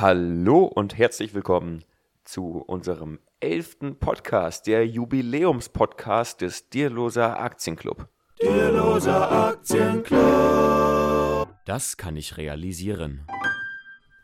Hallo 0.00 0.64
und 0.64 0.96
herzlich 0.96 1.34
willkommen 1.34 1.84
zu 2.24 2.64
unserem 2.66 3.18
elften 3.38 3.98
Podcast, 3.98 4.66
der 4.66 4.86
Jubiläumspodcast 4.86 6.40
des 6.40 6.70
Dierloser 6.70 7.38
Aktienclub. 7.38 8.08
Dierloser 8.40 9.30
Aktienclub. 9.48 10.18
Das 11.66 11.98
kann 11.98 12.16
ich 12.16 12.38
realisieren. 12.38 13.26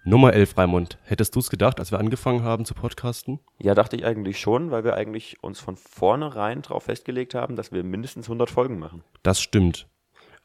Nummer 0.07 0.33
11, 0.33 0.57
Raimund. 0.57 0.97
Hättest 1.03 1.37
du 1.37 1.41
es 1.41 1.51
gedacht, 1.51 1.79
als 1.79 1.91
wir 1.91 1.99
angefangen 1.99 2.43
haben 2.43 2.65
zu 2.65 2.73
podcasten? 2.73 3.41
Ja, 3.59 3.75
dachte 3.75 3.97
ich 3.97 4.07
eigentlich 4.07 4.41
schon, 4.41 4.71
weil 4.71 4.83
wir 4.83 4.95
eigentlich 4.95 5.43
uns 5.43 5.61
von 5.61 5.77
vornherein 5.77 6.63
darauf 6.63 6.85
festgelegt 6.85 7.35
haben, 7.35 7.55
dass 7.55 7.71
wir 7.71 7.85
mindestens 7.85 8.29
100 8.29 8.49
Folgen 8.49 8.79
machen. 8.79 9.05
Das 9.23 9.43
stimmt. 9.43 9.87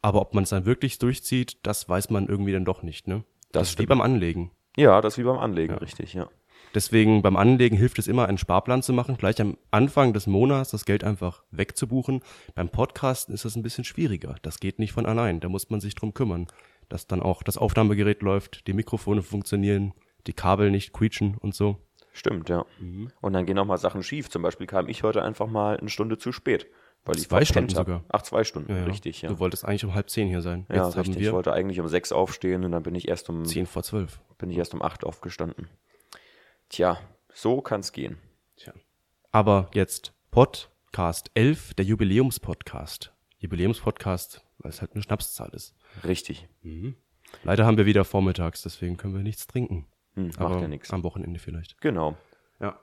Aber 0.02 0.20
ob 0.20 0.34
man 0.34 0.44
es 0.44 0.50
dann 0.50 0.66
wirklich 0.66 0.98
durchzieht, 0.98 1.56
das 1.62 1.88
weiß 1.88 2.10
man 2.10 2.26
irgendwie 2.26 2.52
dann 2.52 2.66
doch 2.66 2.82
nicht, 2.82 3.08
ne? 3.08 3.24
Das 3.50 3.68
ist 3.68 3.72
wie 3.78 3.84
stimmt. 3.84 3.88
beim 3.88 4.02
Anlegen. 4.02 4.50
Ja, 4.76 5.00
das 5.00 5.14
ist 5.14 5.18
wie 5.18 5.24
beim 5.24 5.38
Anlegen, 5.38 5.74
Ja. 5.74 5.78
richtig, 5.78 6.14
ja. 6.14 6.28
Deswegen 6.74 7.20
beim 7.20 7.36
Anlegen 7.36 7.76
hilft 7.76 7.98
es 7.98 8.08
immer, 8.08 8.26
einen 8.28 8.38
Sparplan 8.38 8.82
zu 8.82 8.94
machen, 8.94 9.18
gleich 9.18 9.40
am 9.42 9.58
Anfang 9.70 10.14
des 10.14 10.26
Monats 10.26 10.70
das 10.70 10.86
Geld 10.86 11.04
einfach 11.04 11.42
wegzubuchen. 11.50 12.20
Beim 12.54 12.70
Podcasten 12.70 13.34
ist 13.34 13.44
das 13.44 13.56
ein 13.56 13.62
bisschen 13.62 13.84
schwieriger. 13.84 14.36
Das 14.40 14.58
geht 14.58 14.78
nicht 14.78 14.92
von 14.92 15.04
allein. 15.04 15.40
Da 15.40 15.50
muss 15.50 15.68
man 15.68 15.80
sich 15.82 15.94
drum 15.94 16.14
kümmern, 16.14 16.46
dass 16.88 17.06
dann 17.06 17.20
auch 17.20 17.42
das 17.42 17.58
Aufnahmegerät 17.58 18.22
läuft, 18.22 18.66
die 18.66 18.72
Mikrofone 18.72 19.22
funktionieren, 19.22 19.92
die 20.26 20.32
Kabel 20.32 20.70
nicht 20.70 20.94
quietschen 20.94 21.36
und 21.36 21.54
so. 21.54 21.76
Stimmt, 22.14 22.48
ja. 22.48 22.64
Und 23.20 23.32
dann 23.34 23.44
gehen 23.44 23.58
auch 23.58 23.66
mal 23.66 23.76
Sachen 23.78 24.02
schief. 24.02 24.30
Zum 24.30 24.40
Beispiel 24.42 24.66
kam 24.66 24.88
ich 24.88 25.02
heute 25.02 25.22
einfach 25.22 25.46
mal 25.48 25.76
eine 25.78 25.90
Stunde 25.90 26.16
zu 26.16 26.32
spät, 26.32 26.66
weil 27.04 27.16
ich 27.16 27.28
Zwei 27.28 27.44
verpennt 27.44 27.72
Stunden 27.72 27.78
hab. 27.78 27.86
sogar. 27.86 28.04
Ach, 28.08 28.22
zwei 28.22 28.44
Stunden, 28.44 28.70
Ja, 28.72 28.78
ja. 28.78 28.84
richtig, 28.84 29.22
ja. 29.22 29.28
Du 29.28 29.38
wolltest 29.38 29.64
eigentlich 29.64 29.84
um 29.84 29.94
halb 29.94 30.08
zehn 30.10 30.28
hier 30.28 30.40
sein. 30.42 30.66
ja, 30.68 30.84
Jetzt 30.86 30.96
richtig. 30.96 31.22
Ich 31.22 31.32
wollte 31.32 31.52
eigentlich 31.52 31.80
um 31.80 31.88
sechs 31.88 32.12
aufstehen 32.12 32.64
und 32.64 32.72
dann 32.72 32.82
bin 32.82 32.94
ich 32.94 33.08
erst 33.08 33.28
um 33.28 33.44
zehn 33.44 33.66
vor 33.66 33.82
zwölf. 33.82 34.20
bin 34.38 34.50
ich 34.50 34.56
erst 34.58 34.74
um 34.74 34.82
acht 34.82 35.04
aufgestanden. 35.04 35.68
Tja, 36.68 36.98
so 37.32 37.60
kann's 37.60 37.92
gehen. 37.92 38.18
Tja. 38.56 38.72
Aber 39.30 39.68
jetzt 39.74 40.12
Podcast 40.30 41.30
11, 41.34 41.74
der 41.74 41.84
Jubiläumspodcast. 41.84 43.12
Jubiläumspodcast, 43.38 44.44
weil 44.58 44.70
es 44.70 44.80
halt 44.80 44.92
eine 44.94 45.02
Schnapszahl 45.02 45.50
ist. 45.50 45.74
Richtig. 46.04 46.48
Leider 47.42 47.66
haben 47.66 47.76
wir 47.76 47.86
wieder 47.86 48.04
vormittags, 48.04 48.62
deswegen 48.62 48.96
können 48.96 49.14
wir 49.14 49.22
nichts 49.22 49.46
trinken. 49.46 49.86
Hm, 50.14 50.30
macht 50.38 50.60
ja 50.60 50.68
nichts. 50.68 50.90
am 50.92 51.02
Wochenende 51.02 51.38
vielleicht. 51.40 51.80
Genau. 51.80 52.16
Ja. 52.60 52.78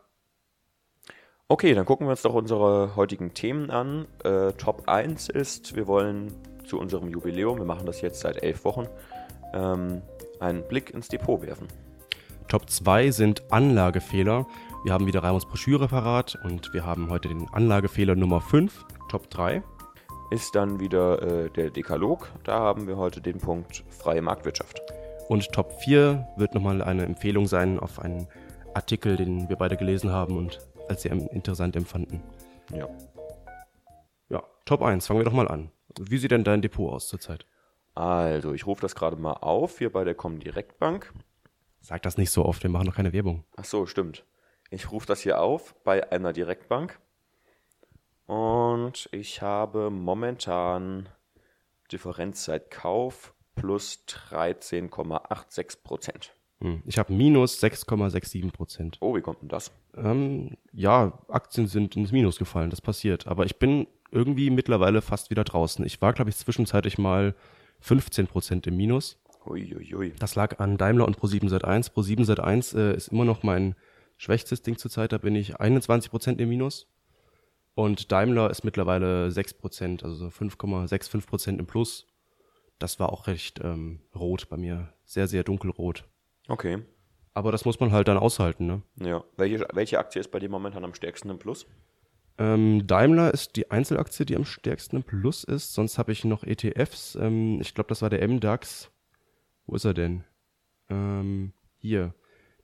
Okay, 1.52 1.74
dann 1.74 1.84
gucken 1.84 2.06
wir 2.06 2.12
uns 2.12 2.22
doch 2.22 2.36
unsere 2.36 2.96
heutigen 2.96 3.34
Themen 3.34 3.72
an. 3.72 4.06
Äh, 4.24 4.52
Top 4.52 4.84
1 4.86 5.30
ist, 5.30 5.76
wir 5.76 5.88
wollen 5.88 6.32
zu 6.64 6.78
unserem 6.80 7.10
Jubiläum, 7.10 7.58
wir 7.58 7.66
machen 7.66 7.88
das 7.88 8.02
jetzt 8.02 8.20
seit 8.20 8.44
elf 8.44 8.64
Wochen, 8.66 8.86
ähm, 9.56 10.04
einen 10.40 10.62
Blick 10.68 10.94
ins 10.94 11.08
Depot 11.08 11.42
werfen. 11.42 11.68
Top 12.50 12.70
2 12.70 13.10
sind 13.10 13.52
Anlagefehler. 13.52 14.46
Wir 14.84 14.94
haben 14.94 15.08
wieder 15.08 15.24
Raimunds 15.24 15.48
Broschüre 15.48 15.88
parat 15.88 16.38
und 16.44 16.72
wir 16.72 16.86
haben 16.86 17.10
heute 17.10 17.30
den 17.30 17.50
Anlagefehler 17.52 18.14
Nummer 18.16 18.42
5. 18.42 18.86
Top 19.10 19.28
3. 19.32 19.64
Ist 20.30 20.54
dann 20.54 20.80
wieder 20.80 21.20
äh, 21.24 21.50
der 21.50 21.72
Dekalog. 21.72 22.30
Da 22.44 22.60
haben 22.60 22.86
wir 22.86 22.98
heute 22.98 23.22
den 23.22 23.40
Punkt 23.40 23.84
freie 23.90 24.22
Marktwirtschaft. 24.22 24.84
Und 25.30 25.52
Top 25.52 25.74
4 25.82 26.28
wird 26.38 26.54
nochmal 26.54 26.84
eine 26.84 27.06
Empfehlung 27.06 27.48
sein 27.48 27.80
auf 27.80 27.98
einen 27.98 28.28
Artikel, 28.76 29.16
den 29.16 29.50
wir 29.50 29.56
beide 29.56 29.78
gelesen 29.78 30.12
haben 30.12 30.38
und 30.38 30.60
als 30.90 31.04
sehr 31.04 31.12
interessant 31.12 31.76
empfanden. 31.76 32.22
Ja. 32.74 32.88
Ja, 34.30 34.44
Top 34.66 34.82
1, 34.82 35.08
fangen 35.08 35.20
wir 35.20 35.26
doch 35.26 35.34
mal 35.34 35.48
an. 35.48 35.72
Wie 36.00 36.18
sieht 36.18 36.32
denn 36.32 36.44
dein 36.44 36.62
Depot 36.62 36.92
aus 36.92 37.08
zurzeit? 37.08 37.46
Also, 37.96 38.54
ich 38.54 38.66
rufe 38.68 38.82
das 38.82 38.96
gerade 38.96 39.16
mal 39.16 39.34
auf 39.34 39.80
hier 39.80 39.92
bei 39.92 40.04
der 40.04 40.16
Comdirect 40.16 40.80
Bank. 40.80 41.14
Sag 41.82 42.02
das 42.04 42.18
nicht 42.18 42.32
so 42.32 42.46
oft, 42.46 42.62
wir 42.64 42.70
machen 42.70 42.86
noch 42.86 42.96
keine 42.96 43.14
Werbung. 43.14 43.46
Ach 43.58 43.66
so, 43.66 43.86
stimmt. 43.86 44.26
Ich 44.70 44.92
rufe 44.92 45.08
das 45.08 45.22
hier 45.22 45.42
auf 45.42 45.74
bei 45.84 46.12
einer 46.12 46.34
Direktbank. 46.34 47.00
Und 48.28 49.10
ich 49.12 49.42
habe 49.42 49.90
momentan 49.90 51.10
Differenz 51.92 52.46
seit 52.46 52.70
Kauf 52.70 53.34
plus 53.56 54.04
13,86 54.08 55.84
Prozent. 55.84 56.34
Hm, 56.62 56.82
Ich 56.86 56.98
habe 56.98 57.14
minus 57.14 57.62
6,67 57.62 58.52
Prozent. 58.52 58.98
Oh, 59.02 59.16
wie 59.16 59.22
kommt 59.22 59.42
denn 59.42 59.50
das? 59.50 59.72
Ähm, 59.96 60.58
ja, 60.74 61.18
Aktien 61.30 61.68
sind 61.68 61.96
ins 61.96 62.12
Minus 62.12 62.38
gefallen, 62.38 62.70
das 62.70 62.82
passiert. 62.82 63.28
Aber 63.28 63.46
ich 63.46 63.58
bin 63.58 63.88
irgendwie 64.12 64.50
mittlerweile 64.50 65.02
fast 65.02 65.30
wieder 65.30 65.44
draußen. 65.44 65.86
Ich 65.86 66.02
war, 66.02 66.14
glaube 66.14 66.30
ich, 66.30 66.36
zwischenzeitlich 66.38 66.98
mal 66.98 67.36
15 67.80 68.28
Prozent 68.28 68.68
im 68.68 68.76
Minus. 68.78 69.18
Uiuiui. 69.46 70.14
Das 70.20 70.36
lag 70.36 70.60
an 70.60 70.78
Daimler 70.78 71.06
und 71.08 71.18
Pro7 71.18 71.50
Sat1. 71.50 71.94
Pro7 71.94 72.26
Sat1 72.26 72.78
äh, 72.78 72.96
ist 72.96 73.08
immer 73.10 73.26
noch 73.26 73.44
mein 73.44 73.76
schwächstes 74.18 74.62
Ding 74.62 74.78
zurzeit. 74.78 75.12
Da 75.14 75.18
bin 75.18 75.36
ich 75.36 75.60
21 75.60 76.12
Prozent 76.12 76.42
im 76.42 76.50
Minus. 76.50 76.88
Und 77.74 78.12
Daimler 78.12 78.50
ist 78.50 78.66
mittlerweile 78.66 79.32
6 79.32 79.54
Prozent, 79.54 80.04
also 80.04 80.16
so 80.16 80.28
5,65 80.28 81.26
Prozent 81.26 81.60
im 81.60 81.68
Plus. 81.68 82.08
Das 82.78 83.00
war 83.00 83.14
auch 83.14 83.28
recht 83.28 83.62
ähm, 83.64 84.02
rot 84.14 84.50
bei 84.50 84.58
mir. 84.58 84.90
Sehr, 85.06 85.28
sehr 85.28 85.44
dunkelrot. 85.44 86.04
Okay. 86.50 86.80
Aber 87.34 87.52
das 87.54 87.64
muss 87.64 87.80
man 87.80 87.92
halt 87.94 88.08
dann 88.08 88.18
aushalten, 88.18 88.66
ne? 88.66 88.82
Ja. 88.96 89.24
Welche, 89.38 89.66
welche 89.72 90.00
Aktie 90.00 90.20
ist 90.20 90.32
bei 90.32 90.40
dir 90.40 90.50
momentan 90.50 90.84
am 90.84 90.94
stärksten 90.94 91.30
im 91.30 91.40
Plus? 91.40 91.66
Ähm, 92.38 92.86
Daimler 92.88 93.34
ist 93.34 93.56
die 93.56 93.72
Einzelaktie, 93.72 94.26
die 94.26 94.36
am 94.36 94.46
stärksten 94.46 94.98
im 94.98 95.04
Plus 95.04 95.44
ist. 95.44 95.74
Sonst 95.74 95.98
habe 95.98 96.12
ich 96.12 96.26
noch 96.26 96.44
ETFs. 96.44 97.16
Ähm, 97.16 97.60
ich 97.62 97.74
glaube, 97.76 97.88
das 97.90 98.02
war 98.02 98.10
der 98.10 98.28
MDAX. 98.28 98.92
Wo 99.68 99.76
ist 99.76 99.86
er 99.86 99.94
denn? 99.94 100.24
Ähm, 100.90 101.54
hier. 101.78 102.14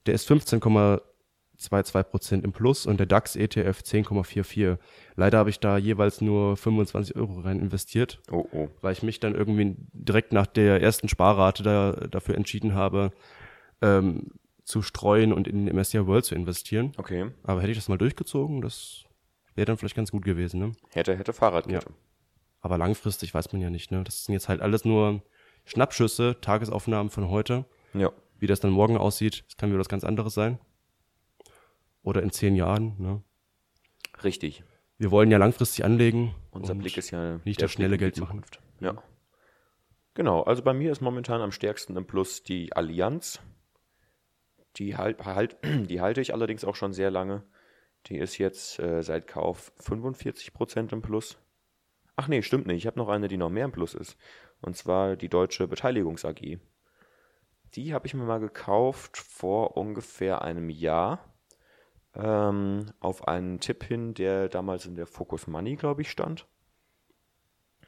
Der 0.06 0.14
ist 0.14 0.30
15,22% 0.30 2.44
im 2.44 2.52
Plus 2.52 2.86
und 2.86 2.98
der 2.98 3.06
DAX 3.06 3.36
ETF 3.36 3.80
10,44. 3.82 4.78
Leider 5.14 5.38
habe 5.38 5.50
ich 5.50 5.60
da 5.60 5.78
jeweils 5.78 6.20
nur 6.20 6.56
25 6.56 7.16
Euro 7.16 7.40
rein 7.40 7.60
investiert, 7.60 8.20
Oh, 8.30 8.46
oh. 8.52 8.68
weil 8.82 8.92
ich 8.92 9.02
mich 9.02 9.20
dann 9.20 9.34
irgendwie 9.34 9.76
direkt 9.92 10.32
nach 10.32 10.46
der 10.46 10.82
ersten 10.82 11.08
Sparrate 11.08 11.62
da, 11.62 11.92
dafür 12.10 12.34
entschieden 12.36 12.74
habe, 12.74 13.12
ähm, 13.82 14.32
zu 14.64 14.82
streuen 14.82 15.32
und 15.32 15.46
in 15.46 15.64
MSCI 15.66 16.06
World 16.06 16.24
zu 16.24 16.34
investieren. 16.34 16.92
Okay. 16.96 17.30
Aber 17.44 17.60
hätte 17.60 17.72
ich 17.72 17.78
das 17.78 17.88
mal 17.88 17.98
durchgezogen, 17.98 18.60
das 18.60 19.04
wäre 19.54 19.66
dann 19.66 19.76
vielleicht 19.76 19.96
ganz 19.96 20.10
gut 20.10 20.24
gewesen, 20.24 20.60
ne? 20.60 20.72
Hätte, 20.90 21.16
hätte 21.16 21.32
Fahrradkette. 21.32 21.92
Aber 22.60 22.78
langfristig 22.78 23.32
weiß 23.32 23.52
man 23.52 23.62
ja 23.62 23.70
nicht, 23.70 23.90
ne? 23.92 24.02
Das 24.02 24.24
sind 24.24 24.32
jetzt 24.32 24.48
halt 24.48 24.60
alles 24.60 24.84
nur 24.84 25.22
Schnappschüsse, 25.64 26.36
Tagesaufnahmen 26.40 27.10
von 27.10 27.28
heute. 27.28 27.64
Ja. 27.94 28.12
Wie 28.38 28.46
das 28.46 28.60
dann 28.60 28.72
morgen 28.72 28.96
aussieht, 28.96 29.44
das 29.46 29.56
kann 29.56 29.70
wieder 29.70 29.78
was 29.78 29.88
ganz 29.88 30.04
anderes 30.04 30.34
sein. 30.34 30.58
Oder 32.02 32.22
in 32.22 32.30
zehn 32.30 32.54
Jahren, 32.54 32.94
ne? 32.98 33.22
Richtig. 34.22 34.62
Wir 34.98 35.10
wollen 35.10 35.30
ja 35.30 35.38
langfristig 35.38 35.84
anlegen. 35.84 36.34
Unser 36.50 36.74
Blick 36.74 36.96
ist 36.96 37.10
ja 37.10 37.40
nicht 37.44 37.60
der 37.60 37.66
das 37.66 37.72
schnelle 37.72 37.98
Geld 37.98 38.18
machen. 38.18 38.44
Ja. 38.80 39.02
Genau, 40.14 40.42
also 40.42 40.62
bei 40.62 40.72
mir 40.72 40.90
ist 40.90 41.02
momentan 41.02 41.42
am 41.42 41.52
stärksten 41.52 41.96
im 41.96 42.06
Plus 42.06 42.42
die 42.42 42.72
Allianz. 42.72 43.40
Die, 44.76 44.96
halt, 44.96 45.24
halt, 45.24 45.56
die 45.64 46.00
halte 46.00 46.20
ich 46.20 46.32
allerdings 46.32 46.64
auch 46.64 46.76
schon 46.76 46.92
sehr 46.92 47.10
lange. 47.10 47.42
Die 48.06 48.18
ist 48.18 48.38
jetzt 48.38 48.78
äh, 48.78 49.02
seit 49.02 49.26
Kauf 49.26 49.72
45% 49.80 50.92
im 50.92 51.02
Plus. 51.02 51.38
Ach 52.14 52.28
nee, 52.28 52.42
stimmt 52.42 52.66
nicht. 52.66 52.78
Ich 52.78 52.86
habe 52.86 52.98
noch 52.98 53.08
eine, 53.08 53.28
die 53.28 53.36
noch 53.36 53.50
mehr 53.50 53.64
im 53.64 53.72
Plus 53.72 53.94
ist. 53.94 54.16
Und 54.60 54.76
zwar 54.76 55.16
die 55.16 55.28
Deutsche 55.28 55.68
Beteiligungs 55.68 56.24
AG. 56.24 56.58
Die 57.74 57.92
habe 57.92 58.06
ich 58.06 58.14
mir 58.14 58.24
mal 58.24 58.40
gekauft 58.40 59.18
vor 59.18 59.76
ungefähr 59.76 60.42
einem 60.42 60.70
Jahr. 60.70 61.34
Ähm, 62.14 62.86
auf 63.00 63.28
einen 63.28 63.60
Tipp 63.60 63.84
hin, 63.84 64.14
der 64.14 64.48
damals 64.48 64.86
in 64.86 64.94
der 64.94 65.06
Focus 65.06 65.46
Money, 65.46 65.76
glaube 65.76 66.02
ich, 66.02 66.10
stand. 66.10 66.46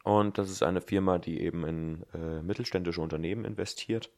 Und 0.04 0.36
das 0.36 0.50
ist 0.50 0.62
eine 0.62 0.82
Firma, 0.82 1.18
die 1.18 1.40
eben 1.40 1.64
in 1.64 2.02
äh, 2.12 2.42
mittelständische 2.42 3.00
Unternehmen 3.00 3.44
investiert. 3.44 4.10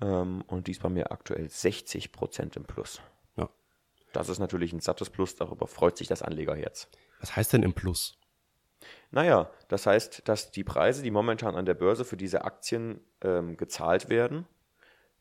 Ähm, 0.00 0.42
und 0.46 0.66
die 0.66 0.72
ist 0.72 0.82
bei 0.82 0.88
mir 0.88 1.12
aktuell 1.12 1.46
60% 1.46 2.56
im 2.56 2.64
Plus. 2.64 3.00
Ja. 3.36 3.48
Das 4.12 4.28
ist 4.28 4.38
natürlich 4.38 4.72
ein 4.72 4.80
sattes 4.80 5.10
Plus, 5.10 5.36
darüber 5.36 5.66
freut 5.66 5.96
sich 5.96 6.08
das 6.08 6.22
Anlegerherz. 6.22 6.88
Was 7.20 7.36
heißt 7.36 7.52
denn 7.52 7.62
im 7.62 7.74
Plus? 7.74 8.18
Naja, 9.10 9.50
das 9.68 9.86
heißt, 9.86 10.28
dass 10.28 10.50
die 10.50 10.64
Preise, 10.64 11.02
die 11.02 11.10
momentan 11.10 11.54
an 11.54 11.66
der 11.66 11.74
Börse 11.74 12.04
für 12.04 12.16
diese 12.16 12.44
Aktien 12.44 13.00
ähm, 13.22 13.56
gezahlt 13.56 14.08
werden, 14.08 14.46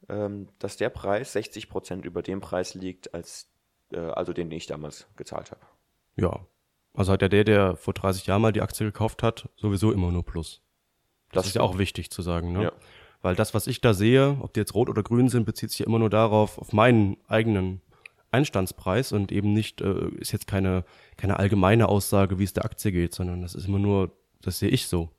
ähm, 0.09 0.49
dass 0.59 0.77
der 0.77 0.89
Preis 0.89 1.35
60% 1.35 2.03
über 2.03 2.21
dem 2.21 2.41
Preis 2.41 2.73
liegt, 2.73 3.13
als, 3.13 3.49
äh, 3.91 3.99
also 3.99 4.33
den, 4.33 4.49
den 4.49 4.57
ich 4.57 4.65
damals 4.65 5.07
gezahlt 5.15 5.51
habe. 5.51 5.61
Ja. 6.15 6.45
Also 6.95 7.11
hat 7.11 7.21
ja 7.21 7.29
der, 7.29 7.43
der 7.43 7.75
vor 7.75 7.93
30 7.93 8.27
Jahren 8.27 8.41
mal 8.41 8.51
die 8.51 8.61
Aktie 8.61 8.85
gekauft 8.85 9.23
hat, 9.23 9.49
sowieso 9.55 9.91
immer 9.91 10.11
nur 10.11 10.25
Plus. 10.25 10.61
Das, 11.31 11.43
Das 11.43 11.47
ist 11.47 11.55
ja 11.55 11.61
auch 11.61 11.77
wichtig 11.79 12.11
zu 12.11 12.21
sagen, 12.21 12.51
ne? 12.51 12.63
Ja. 12.65 12.71
Weil 13.23 13.35
das, 13.35 13.53
was 13.53 13.67
ich 13.67 13.79
da 13.79 13.93
sehe, 13.93 14.37
ob 14.41 14.53
die 14.53 14.59
jetzt 14.59 14.75
rot 14.75 14.89
oder 14.89 15.01
grün 15.01 15.29
sind, 15.29 15.45
bezieht 15.45 15.71
sich 15.71 15.79
ja 15.79 15.85
immer 15.87 15.97
nur 15.97 16.09
darauf, 16.09 16.57
auf 16.57 16.73
meinen 16.73 17.15
eigenen 17.27 17.81
Einstandspreis 18.31 19.13
und 19.13 19.31
eben 19.31 19.53
nicht, 19.53 19.79
äh, 19.79 20.09
ist 20.19 20.33
jetzt 20.33 20.45
keine, 20.45 20.83
keine 21.15 21.39
allgemeine 21.39 21.87
Aussage, 21.87 22.37
wie 22.37 22.43
es 22.43 22.51
der 22.51 22.65
Aktie 22.65 22.91
geht, 22.91 23.15
sondern 23.15 23.41
das 23.41 23.55
ist 23.55 23.65
immer 23.65 23.79
nur, 23.79 24.11
das 24.41 24.59
sehe 24.59 24.69
ich 24.69 24.87
so. 24.87 25.09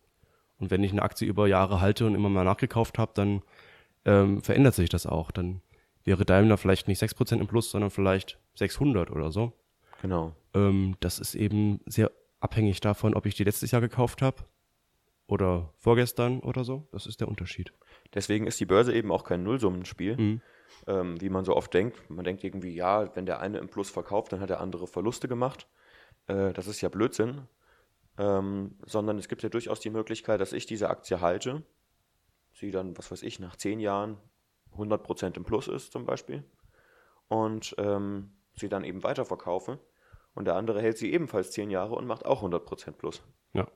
Und 0.58 0.70
wenn 0.70 0.84
ich 0.84 0.92
eine 0.92 1.00
Aktie 1.02 1.26
über 1.26 1.48
Jahre 1.48 1.80
halte 1.80 2.06
und 2.06 2.14
immer 2.14 2.28
mal 2.28 2.44
nachgekauft 2.44 2.98
habe, 2.98 3.12
dann 3.14 3.42
ähm, 4.04 4.42
verändert 4.42 4.74
sich 4.74 4.90
das 4.90 5.06
auch. 5.06 5.30
Dann 5.30 5.62
wäre 6.04 6.26
Daimler 6.26 6.58
vielleicht 6.58 6.88
nicht 6.88 7.02
6% 7.02 7.40
im 7.40 7.46
Plus, 7.46 7.70
sondern 7.70 7.90
vielleicht 7.90 8.38
600 8.56 9.10
oder 9.10 9.32
so. 9.32 9.54
Genau. 10.02 10.36
Ähm, 10.52 10.96
das 11.00 11.20
ist 11.20 11.34
eben 11.34 11.80
sehr 11.86 12.10
abhängig 12.38 12.82
davon, 12.82 13.14
ob 13.14 13.24
ich 13.24 13.34
die 13.34 13.44
letztes 13.44 13.70
Jahr 13.70 13.80
gekauft 13.80 14.20
habe 14.20 14.44
oder 15.26 15.72
vorgestern 15.78 16.40
oder 16.40 16.64
so. 16.64 16.86
Das 16.92 17.06
ist 17.06 17.20
der 17.20 17.28
Unterschied. 17.28 17.72
Deswegen 18.12 18.46
ist 18.46 18.60
die 18.60 18.66
Börse 18.66 18.92
eben 18.94 19.10
auch 19.10 19.24
kein 19.24 19.42
Nullsummenspiel, 19.42 20.16
Mhm. 20.16 20.40
ähm, 20.86 21.20
wie 21.20 21.30
man 21.30 21.44
so 21.44 21.56
oft 21.56 21.72
denkt. 21.72 22.10
Man 22.10 22.24
denkt 22.24 22.44
irgendwie, 22.44 22.74
ja, 22.74 23.14
wenn 23.16 23.26
der 23.26 23.40
eine 23.40 23.58
im 23.58 23.68
Plus 23.68 23.90
verkauft, 23.90 24.32
dann 24.32 24.40
hat 24.40 24.50
der 24.50 24.60
andere 24.60 24.86
Verluste 24.86 25.26
gemacht. 25.28 25.66
Äh, 26.26 26.52
das 26.52 26.66
ist 26.66 26.80
ja 26.80 26.88
Blödsinn. 26.88 27.48
Ähm, 28.16 28.76
sondern 28.86 29.18
es 29.18 29.26
gibt 29.28 29.42
ja 29.42 29.48
durchaus 29.48 29.80
die 29.80 29.90
Möglichkeit, 29.90 30.40
dass 30.40 30.52
ich 30.52 30.66
diese 30.66 30.88
Aktie 30.88 31.20
halte, 31.20 31.64
sie 32.52 32.70
dann, 32.70 32.96
was 32.96 33.10
weiß 33.10 33.24
ich, 33.24 33.40
nach 33.40 33.56
zehn 33.56 33.80
Jahren 33.80 34.18
100% 34.76 35.36
im 35.36 35.44
Plus 35.44 35.66
ist 35.66 35.90
zum 35.90 36.04
Beispiel 36.04 36.44
und 37.26 37.74
ähm, 37.78 38.30
sie 38.54 38.68
dann 38.68 38.84
eben 38.84 39.02
weiterverkaufe 39.02 39.80
und 40.34 40.46
der 40.46 40.56
andere 40.56 40.80
hält 40.80 40.98
sie 40.98 41.12
ebenfalls 41.12 41.50
zehn 41.52 41.70
Jahre 41.70 41.94
und 41.94 42.06
macht 42.06 42.26
auch 42.26 42.42
100% 42.42 42.92
Plus. 42.92 43.22
Ja. 43.52 43.66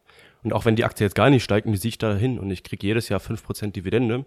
Und 0.43 0.53
auch 0.53 0.65
wenn 0.65 0.77
die 0.77 0.85
Aktie 0.85 1.07
jetzt 1.07 1.15
gar 1.15 1.31
nicht 1.31 1.45
steigt 1.45 1.67
und 1.67 1.83
die 1.83 1.89
ich 1.89 1.99
da 1.99 2.15
hin 2.15 2.39
und 2.39 2.51
ich 2.51 2.65
kriege 2.65 2.87
jedes 2.87 3.09
Jahr 3.09 3.21
5% 3.21 3.73
Dividende, 3.73 4.27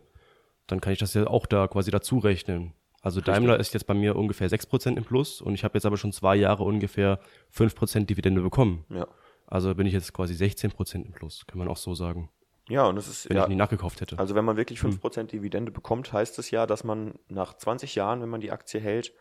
dann 0.68 0.81
kann 0.81 0.94
ich 0.94 1.00
das 1.00 1.13
ja 1.13 1.28
auch 1.28 1.45
da 1.45 1.68
quasi 1.68 1.92
dazu 1.92 2.19
rechnen. 2.19 2.74
Also 3.01 3.19
Daimler 3.19 3.60
ist 3.60 3.74
jetzt 3.74 3.88
bei 3.88 3.95
mir 3.95 4.16
ungefähr 4.16 4.48
6% 4.48 4.95
im 4.95 5.04
Plus 5.04 5.42
und 5.42 5.56
ich 5.56 5.63
habe 5.63 5.75
jetzt 5.75 5.86
aber 5.86 5.98
schon 5.98 6.13
zwei 6.13 6.36
Jahre 6.36 6.63
ungefähr 6.63 7.19
5% 7.56 8.06
Dividende 8.06 8.42
bekommen. 8.42 8.86
Ja. 8.89 9.07
Also 9.48 9.74
bin 9.74 9.88
ich 9.88 9.94
jetzt 9.94 10.13
quasi 10.13 10.34
16% 10.34 11.04
im 11.04 11.12
Plus, 11.12 11.45
kann 11.48 11.57
man 11.57 11.68
auch 11.68 11.77
so 11.77 11.95
sagen, 11.95 12.30
Ja, 12.69 12.86
und 12.86 12.98
es 12.98 13.07
ist 13.07 13.30
wenn 13.30 13.38
ja, 13.38 13.44
ich 13.44 13.50
nie 13.50 13.56
nachgekauft 13.56 14.01
hätte. 14.01 14.19
Also 14.19 14.36
wenn 14.36 14.45
man 14.45 14.56
wirklich 14.56 14.80
5% 14.80 15.24
Dividende 15.24 15.72
bekommt, 15.72 16.13
heißt 16.13 16.38
es 16.39 16.51
ja, 16.51 16.68
dass 16.68 16.84
man 16.84 17.16
nach 17.27 17.56
20 17.56 17.95
Jahren, 17.95 18.22
wenn 18.22 18.30
man 18.30 18.39
die 18.39 18.51
Aktie 18.51 18.80
hält, 18.80 19.13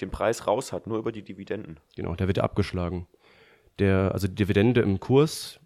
den 0.00 0.10
Preis 0.10 0.46
raus 0.46 0.72
hat, 0.72 0.86
nur 0.86 0.98
über 0.98 1.12
die 1.12 1.22
Dividenden. 1.22 1.78
Genau, 1.96 2.14
der 2.14 2.26
wird 2.26 2.38
abgeschlagen. 2.38 3.06
Der, 3.78 4.12
also 4.12 4.28
die 4.28 4.34
Dividende 4.34 4.80
im 4.80 5.00
Kurs, 5.00 5.60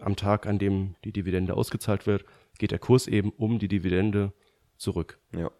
am 0.00 0.16
Tag, 0.16 0.46
an 0.46 0.58
dem 0.58 0.94
die 1.04 1.12
Dividende 1.12 1.54
ausgezahlt 1.54 2.06
wird, 2.06 2.24
geht 2.58 2.70
der 2.70 2.78
Kurs 2.78 3.06
eben 3.06 3.30
um 3.30 3.58
die 3.58 3.68
Dividende 3.68 4.32
zurück. 4.76 5.18
Ja. 5.32 5.50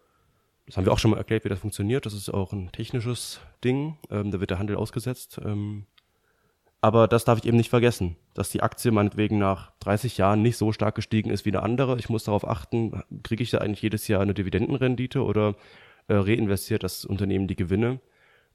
Das 0.66 0.76
haben 0.76 0.84
wir 0.84 0.92
auch 0.92 0.98
schon 0.98 1.12
mal 1.12 1.18
erklärt, 1.18 1.44
wie 1.44 1.48
das 1.48 1.60
funktioniert. 1.60 2.06
Das 2.06 2.12
ist 2.12 2.28
auch 2.28 2.52
ein 2.52 2.72
technisches 2.72 3.40
Ding. 3.62 3.96
Ähm, 4.10 4.32
da 4.32 4.40
wird 4.40 4.50
der 4.50 4.58
Handel 4.58 4.76
ausgesetzt. 4.76 5.40
Ähm, 5.44 5.86
aber 6.80 7.08
das 7.08 7.24
darf 7.24 7.38
ich 7.38 7.46
eben 7.46 7.56
nicht 7.56 7.70
vergessen, 7.70 8.16
dass 8.34 8.50
die 8.50 8.62
Aktie 8.62 8.90
meinetwegen 8.90 9.38
nach 9.38 9.72
30 9.80 10.18
Jahren 10.18 10.42
nicht 10.42 10.56
so 10.56 10.72
stark 10.72 10.94
gestiegen 10.94 11.30
ist 11.30 11.44
wie 11.44 11.50
eine 11.50 11.62
andere. 11.62 11.98
Ich 11.98 12.08
muss 12.08 12.24
darauf 12.24 12.46
achten, 12.46 13.02
kriege 13.22 13.42
ich 13.42 13.50
da 13.50 13.58
eigentlich 13.58 13.82
jedes 13.82 14.08
Jahr 14.08 14.20
eine 14.20 14.34
Dividendenrendite 14.34 15.24
oder 15.24 15.54
äh, 16.08 16.14
reinvestiert 16.14 16.82
das 16.82 17.04
Unternehmen 17.04 17.48
die 17.48 17.56
Gewinne? 17.56 18.00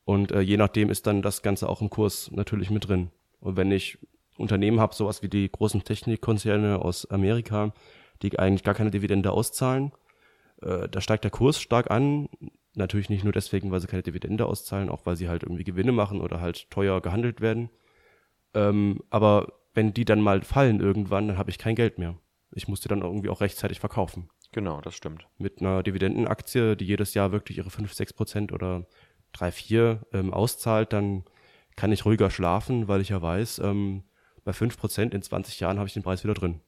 Und 0.05 0.31
äh, 0.31 0.41
je 0.41 0.57
nachdem 0.57 0.89
ist 0.89 1.07
dann 1.07 1.21
das 1.21 1.41
Ganze 1.41 1.69
auch 1.69 1.81
im 1.81 1.89
Kurs 1.89 2.31
natürlich 2.31 2.69
mit 2.69 2.87
drin. 2.87 3.11
Und 3.39 3.57
wenn 3.57 3.71
ich 3.71 3.97
Unternehmen 4.37 4.79
habe, 4.79 4.95
sowas 4.95 5.21
wie 5.21 5.29
die 5.29 5.51
großen 5.51 5.83
Technikkonzerne 5.83 6.79
aus 6.79 7.09
Amerika, 7.09 7.73
die 8.21 8.37
eigentlich 8.39 8.63
gar 8.63 8.73
keine 8.73 8.91
Dividende 8.91 9.31
auszahlen, 9.31 9.91
äh, 10.61 10.89
da 10.89 11.01
steigt 11.01 11.23
der 11.23 11.31
Kurs 11.31 11.59
stark 11.59 11.91
an. 11.91 12.29
Natürlich 12.73 13.09
nicht 13.09 13.23
nur 13.23 13.33
deswegen, 13.33 13.71
weil 13.71 13.81
sie 13.81 13.87
keine 13.87 14.03
Dividende 14.03 14.45
auszahlen, 14.45 14.89
auch 14.89 15.05
weil 15.05 15.17
sie 15.17 15.27
halt 15.27 15.43
irgendwie 15.43 15.63
Gewinne 15.63 15.91
machen 15.91 16.21
oder 16.21 16.39
halt 16.39 16.69
teuer 16.71 17.01
gehandelt 17.01 17.41
werden. 17.41 17.69
Ähm, 18.53 19.01
aber 19.09 19.53
wenn 19.73 19.93
die 19.93 20.05
dann 20.05 20.21
mal 20.21 20.41
fallen 20.41 20.79
irgendwann, 20.79 21.27
dann 21.27 21.37
habe 21.37 21.49
ich 21.49 21.57
kein 21.57 21.75
Geld 21.75 21.97
mehr. 21.97 22.17
Ich 22.53 22.67
musste 22.67 22.89
dann 22.89 23.01
irgendwie 23.01 23.29
auch 23.29 23.41
rechtzeitig 23.41 23.79
verkaufen. 23.79 24.29
Genau, 24.51 24.81
das 24.81 24.95
stimmt. 24.95 25.27
Mit 25.37 25.61
einer 25.61 25.81
Dividendenaktie, 25.81 26.75
die 26.75 26.85
jedes 26.85 27.13
Jahr 27.13 27.31
wirklich 27.31 27.57
ihre 27.57 27.69
5, 27.69 27.93
6 27.93 28.13
Prozent 28.13 28.51
oder 28.51 28.85
3, 29.33 29.51
4 29.51 30.01
ähm, 30.13 30.33
auszahlt, 30.33 30.93
dann 30.93 31.23
kann 31.75 31.91
ich 31.91 32.05
ruhiger 32.05 32.29
schlafen, 32.29 32.87
weil 32.87 33.01
ich 33.01 33.09
ja 33.09 33.21
weiß, 33.21 33.59
ähm, 33.59 34.03
bei 34.43 34.53
5 34.53 34.77
Prozent 34.77 35.13
in 35.13 35.21
20 35.21 35.59
Jahren 35.59 35.77
habe 35.77 35.87
ich 35.87 35.93
den 35.93 36.03
Preis 36.03 36.23
wieder 36.23 36.33
drin. 36.33 36.61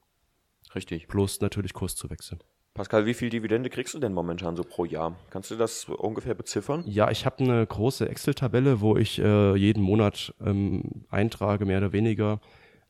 Richtig. 0.75 1.07
Plus 1.07 1.42
natürlich 1.42 1.74
Kurszuwächse. 1.74 2.38
Pascal, 2.74 3.06
wie 3.06 3.13
viel 3.13 3.30
Dividende 3.30 3.69
kriegst 3.69 3.94
du 3.94 4.00
denn 4.00 4.13
momentan 4.13 4.56
so 4.56 4.63
pro 4.63 4.86
Jahr? 4.86 5.15
Kannst 5.30 5.51
du 5.51 5.56
das 5.56 5.86
ungefähr 5.86 6.33
beziffern? 6.33 6.83
Ja, 6.88 7.12
ich 7.12 7.25
habe 7.25 7.44
eine 7.44 7.65
große 7.68 8.10
Excel-Tabelle, 8.10 8.81
wo 8.81 8.98
ich 8.98 9.19
äh, 9.19 9.56
jeden 9.56 9.83
Monat 9.83 10.33
ähm, 10.44 11.06
eintrage, 11.10 11.65
mehr 11.65 11.77
oder 11.77 11.94
weniger, 11.94 12.42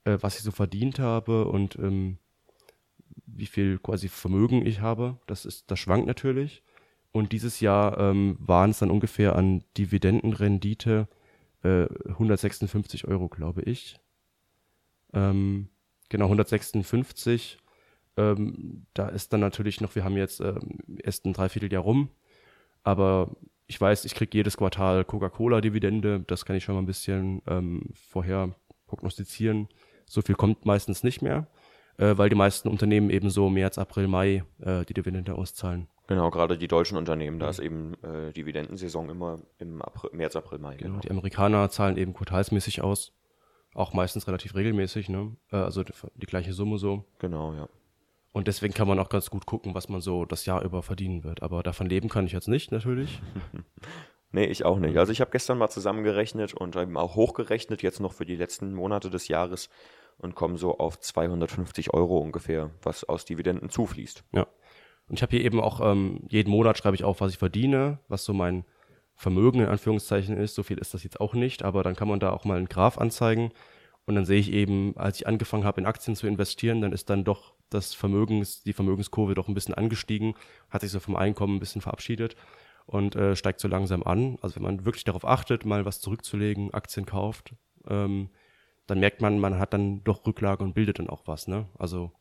äh, 0.06 0.18
was 0.22 0.38
ich 0.38 0.44
so 0.44 0.52
verdient 0.52 1.00
habe 1.00 1.46
und 1.46 1.76
ähm, 1.76 2.18
wie 3.26 3.46
viel 3.46 3.78
quasi 3.78 4.08
Vermögen 4.08 4.66
ich 4.66 4.80
habe. 4.80 5.18
Das 5.28 5.44
ist, 5.44 5.70
das 5.70 5.80
schwankt 5.80 6.08
natürlich. 6.08 6.64
Und 7.14 7.32
dieses 7.32 7.60
Jahr 7.60 8.00
ähm, 8.00 8.36
waren 8.40 8.72
es 8.72 8.80
dann 8.80 8.92
ungefähr 8.92 9.36
an 9.36 9.64
Dividendenrendite 9.78 11.08
äh, 11.64 11.86
156 12.10 13.08
Euro, 13.08 13.30
glaube 13.30 13.62
ich. 13.62 14.00
Ähm, 15.14 15.70
genau, 16.10 16.26
156. 16.26 17.60
Ähm, 18.18 18.88
da 18.96 19.10
ist 19.10 19.32
dann 19.32 19.42
natürlich 19.42 19.80
noch, 19.80 19.94
wir 19.94 20.04
haben 20.04 20.18
jetzt 20.18 20.40
ähm, 20.40 20.80
erst 21.04 21.26
ein 21.26 21.34
Dreivierteljahr 21.34 21.84
rum, 21.84 22.10
aber 22.84 23.36
ich 23.68 23.80
weiß, 23.80 24.06
ich 24.06 24.16
kriege 24.16 24.36
jedes 24.38 24.58
Quartal 24.58 25.06
Coca-Cola-Dividende, 25.06 26.22
das 26.22 26.46
kann 26.46 26.56
ich 26.56 26.64
schon 26.64 26.76
mal 26.76 26.82
ein 26.82 26.88
bisschen 26.88 27.44
ähm, 27.48 27.90
vorher 27.94 28.56
prognostizieren. 28.88 29.68
So 30.06 30.22
viel 30.22 30.36
kommt 30.36 30.66
meistens 30.66 31.04
nicht 31.04 31.22
mehr, 31.22 31.48
äh, 31.98 32.18
weil 32.18 32.30
die 32.30 32.36
meisten 32.36 32.70
Unternehmen 32.70 33.12
eben 33.12 33.30
so 33.30 33.50
März, 33.50 33.78
April, 33.78 34.08
Mai 34.08 34.44
äh, 34.62 34.84
die 34.86 34.94
Dividende 34.94 35.36
auszahlen. 35.36 35.88
Genau, 36.08 36.30
gerade 36.32 36.58
die 36.58 36.68
deutschen 36.68 36.98
Unternehmen, 36.98 37.40
da 37.40 37.50
ist 37.50 37.60
eben 37.60 37.94
äh, 38.04 38.34
Dividendensaison 38.34 39.10
immer 39.10 39.40
im 39.58 39.82
April, 39.82 40.10
März, 40.14 40.36
April, 40.36 40.60
Mai. 40.60 40.76
Genau. 40.76 41.00
Die 41.00 41.10
Amerikaner 41.10 41.70
zahlen 41.70 41.98
eben 41.98 42.14
quartalsmäßig 42.14 42.82
aus, 42.82 43.14
auch 43.74 43.94
meistens 43.94 44.28
relativ 44.28 44.54
regelmäßig, 44.56 45.08
ne? 45.08 45.36
Äh, 45.52 45.58
also 45.58 45.84
die, 45.84 45.94
die 46.16 46.26
gleiche 46.26 46.54
Summe 46.54 46.78
so. 46.78 47.06
Genau, 47.20 47.54
ja. 47.54 47.70
Und 48.34 48.48
deswegen 48.48 48.74
kann 48.74 48.88
man 48.88 49.00
auch 49.00 49.10
ganz 49.10 49.30
gut 49.30 49.46
gucken, 49.46 49.76
was 49.76 49.90
man 49.90 50.02
so 50.02 50.26
das 50.26 50.46
Jahr 50.46 50.64
über 50.64 50.84
verdienen 50.84 51.24
wird. 51.24 51.42
Aber 51.44 51.64
davon 51.64 51.88
leben 51.88 52.10
kann 52.10 52.26
ich 52.26 52.32
jetzt 52.34 52.48
nicht, 52.48 52.72
natürlich. 52.72 53.22
Nee, 54.36 54.46
ich 54.46 54.66
auch 54.66 54.80
nicht. 54.80 54.98
Also 54.98 55.12
ich 55.12 55.22
habe 55.22 55.30
gestern 55.30 55.60
mal 55.60 55.70
zusammengerechnet 55.70 56.56
und 56.56 56.76
eben 56.76 56.98
auch 56.98 57.14
hochgerechnet, 57.14 57.84
jetzt 57.84 58.00
noch 58.00 58.14
für 58.14 58.26
die 58.26 58.36
letzten 58.36 58.74
Monate 58.74 59.12
des 59.12 59.28
Jahres 59.28 59.70
und 60.18 60.34
komme 60.34 60.58
so 60.58 60.80
auf 60.80 61.00
250 61.00 61.94
Euro 61.94 62.18
ungefähr, 62.18 62.72
was 62.82 63.04
aus 63.04 63.26
Dividenden 63.26 63.70
zufließt. 63.70 64.24
Ja. 64.32 64.48
Und 65.14 65.18
ich 65.20 65.22
habe 65.22 65.38
hier 65.38 65.46
eben 65.46 65.62
auch, 65.62 65.80
ähm, 65.80 66.22
jeden 66.28 66.50
Monat 66.50 66.76
schreibe 66.76 66.96
ich 66.96 67.04
auf, 67.04 67.22
was 67.22 67.32
ich 67.32 67.38
verdiene, 67.38 68.00
was 68.08 68.26
so 68.26 68.34
mein 68.34 68.66
Vermögen 69.14 69.60
in 69.60 69.68
Anführungszeichen 69.68 70.36
ist. 70.36 70.56
So 70.56 70.64
viel 70.64 70.80
ist 70.80 70.96
das 70.96 71.04
jetzt 71.04 71.22
auch 71.22 71.36
nicht, 71.36 71.62
aber 71.62 71.84
dann 71.84 71.96
kann 71.96 72.08
man 72.08 72.20
da 72.20 72.32
auch 72.32 72.46
mal 72.46 72.58
einen 72.58 72.68
Graph 72.68 72.98
anzeigen. 72.98 73.52
Und 74.08 74.16
dann 74.16 74.26
sehe 74.26 74.40
ich 74.40 74.52
eben, 74.52 74.98
als 74.98 75.18
ich 75.18 75.28
angefangen 75.28 75.66
habe, 75.66 75.80
in 75.80 75.86
Aktien 75.86 76.16
zu 76.16 76.26
investieren, 76.26 76.82
dann 76.82 76.94
ist 76.94 77.12
dann 77.12 77.24
doch 77.26 77.54
das 77.70 77.94
Vermögens, 77.94 78.64
die 78.64 78.74
Vermögenskurve 78.74 79.36
doch 79.36 79.48
ein 79.48 79.54
bisschen 79.54 79.76
angestiegen, 79.76 80.34
hat 80.72 80.82
sich 80.82 80.90
so 80.90 81.00
vom 81.00 81.16
Einkommen 81.16 81.58
ein 81.58 81.60
bisschen 81.60 81.82
verabschiedet 81.82 82.36
und 82.88 83.16
äh, 83.16 83.36
steigt 83.36 83.60
so 83.60 83.68
langsam 83.68 84.02
an. 84.02 84.40
Also 84.42 84.56
wenn 84.56 84.64
man 84.64 84.84
wirklich 84.84 85.04
darauf 85.04 85.26
achtet, 85.26 85.64
mal 85.64 85.86
was 85.86 86.02
zurückzulegen, 86.02 86.74
Aktien 86.74 87.06
kauft, 87.06 87.54
ähm, 87.88 88.30
dann 88.88 89.00
merkt 89.00 89.22
man, 89.22 89.38
man 89.38 89.60
hat 89.60 89.74
dann 89.74 90.04
doch 90.04 90.26
Rücklage 90.26 90.64
und 90.64 90.74
bildet 90.74 90.98
dann 90.98 91.08
auch 91.08 91.28
was. 91.28 91.48
Ne? 91.48 91.68
Also 91.78 92.14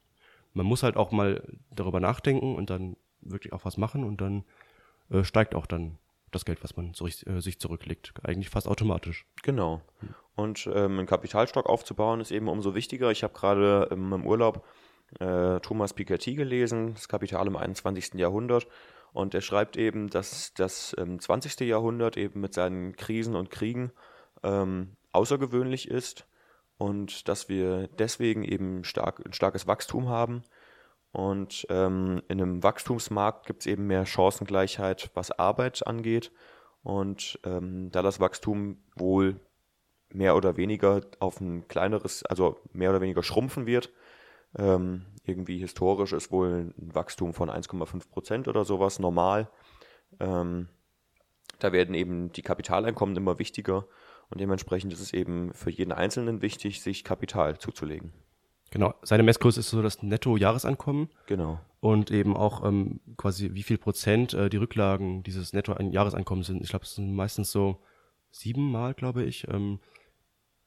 man 0.54 0.66
muss 0.66 0.82
halt 0.82 0.96
auch 0.96 1.12
mal 1.12 1.42
darüber 1.70 2.00
nachdenken 2.00 2.54
und 2.56 2.70
dann 2.70 2.96
wirklich 3.20 3.52
auch 3.52 3.64
was 3.64 3.76
machen 3.76 4.04
und 4.04 4.20
dann 4.20 4.44
äh, 5.10 5.24
steigt 5.24 5.54
auch 5.54 5.66
dann 5.66 5.98
das 6.30 6.44
Geld, 6.44 6.62
was 6.64 6.76
man 6.76 6.94
so, 6.94 7.06
äh, 7.06 7.40
sich 7.40 7.60
zurücklegt. 7.60 8.12
Eigentlich 8.22 8.50
fast 8.50 8.66
automatisch. 8.66 9.26
Genau. 9.42 9.82
Und 10.34 10.66
ähm, 10.72 10.98
einen 10.98 11.06
Kapitalstock 11.06 11.66
aufzubauen 11.66 12.20
ist 12.20 12.30
eben 12.30 12.48
umso 12.48 12.74
wichtiger. 12.74 13.10
Ich 13.10 13.22
habe 13.22 13.34
gerade 13.34 13.88
ähm, 13.90 14.12
im 14.12 14.26
Urlaub 14.26 14.64
äh, 15.20 15.60
Thomas 15.60 15.92
Piketty 15.92 16.34
gelesen, 16.34 16.94
das 16.94 17.08
Kapital 17.08 17.46
im 17.46 17.56
21. 17.56 18.14
Jahrhundert. 18.14 18.66
Und 19.12 19.34
er 19.34 19.42
schreibt 19.42 19.76
eben, 19.76 20.08
dass 20.08 20.54
das 20.54 20.96
ähm, 20.98 21.20
20. 21.20 21.60
Jahrhundert 21.60 22.16
eben 22.16 22.40
mit 22.40 22.54
seinen 22.54 22.96
Krisen 22.96 23.36
und 23.36 23.50
Kriegen 23.50 23.92
ähm, 24.42 24.96
außergewöhnlich 25.12 25.88
ist 25.88 26.26
und 26.78 27.28
dass 27.28 27.48
wir 27.48 27.88
deswegen 27.98 28.44
eben 28.44 28.84
stark, 28.84 29.24
ein 29.24 29.32
starkes 29.32 29.66
Wachstum 29.66 30.08
haben. 30.08 30.42
Und 31.12 31.66
ähm, 31.68 32.22
in 32.28 32.40
einem 32.40 32.62
Wachstumsmarkt 32.62 33.46
gibt 33.46 33.60
es 33.60 33.66
eben 33.66 33.86
mehr 33.86 34.06
Chancengleichheit, 34.06 35.10
was 35.14 35.30
Arbeit 35.30 35.86
angeht. 35.86 36.32
Und 36.82 37.38
ähm, 37.44 37.90
da 37.92 38.02
das 38.02 38.18
Wachstum 38.18 38.82
wohl 38.96 39.38
mehr 40.08 40.36
oder 40.36 40.56
weniger 40.56 41.02
auf 41.20 41.40
ein 41.40 41.68
kleineres, 41.68 42.24
also 42.24 42.60
mehr 42.72 42.90
oder 42.90 43.00
weniger 43.00 43.22
schrumpfen 43.22 43.66
wird, 43.66 43.92
ähm, 44.56 45.06
irgendwie 45.24 45.58
historisch 45.58 46.12
ist 46.12 46.32
wohl 46.32 46.72
ein 46.76 46.94
Wachstum 46.94 47.32
von 47.32 47.48
1,5 47.48 48.10
Prozent 48.10 48.48
oder 48.48 48.64
sowas 48.64 48.98
normal. 48.98 49.48
Ähm, 50.20 50.68
da 51.58 51.72
werden 51.72 51.94
eben 51.94 52.32
die 52.32 52.42
Kapitaleinkommen 52.42 53.16
immer 53.16 53.38
wichtiger 53.38 53.86
und 54.32 54.40
dementsprechend 54.40 54.92
ist 54.92 55.00
es 55.00 55.12
eben 55.12 55.52
für 55.52 55.70
jeden 55.70 55.92
Einzelnen 55.92 56.42
wichtig, 56.42 56.82
sich 56.82 57.04
Kapital 57.04 57.58
zuzulegen. 57.58 58.12
Genau, 58.70 58.94
seine 59.02 59.22
Messgröße 59.22 59.60
ist 59.60 59.68
so 59.68 59.82
das 59.82 60.02
Netto-Jahreseinkommen 60.02 61.10
Genau. 61.26 61.60
und 61.80 62.10
eben 62.10 62.34
auch 62.34 62.64
ähm, 62.64 63.00
quasi 63.18 63.50
wie 63.52 63.62
viel 63.62 63.76
Prozent 63.76 64.32
äh, 64.32 64.48
die 64.48 64.56
Rücklagen 64.56 65.22
dieses 65.22 65.52
Netto-Jahreseinkommens 65.52 66.46
sind. 66.46 66.62
Ich 66.62 66.70
glaube, 66.70 66.86
es 66.86 66.94
sind 66.94 67.14
meistens 67.14 67.52
so 67.52 67.82
siebenmal, 68.30 68.94
glaube 68.94 69.24
ich. 69.24 69.46
Ähm, 69.48 69.78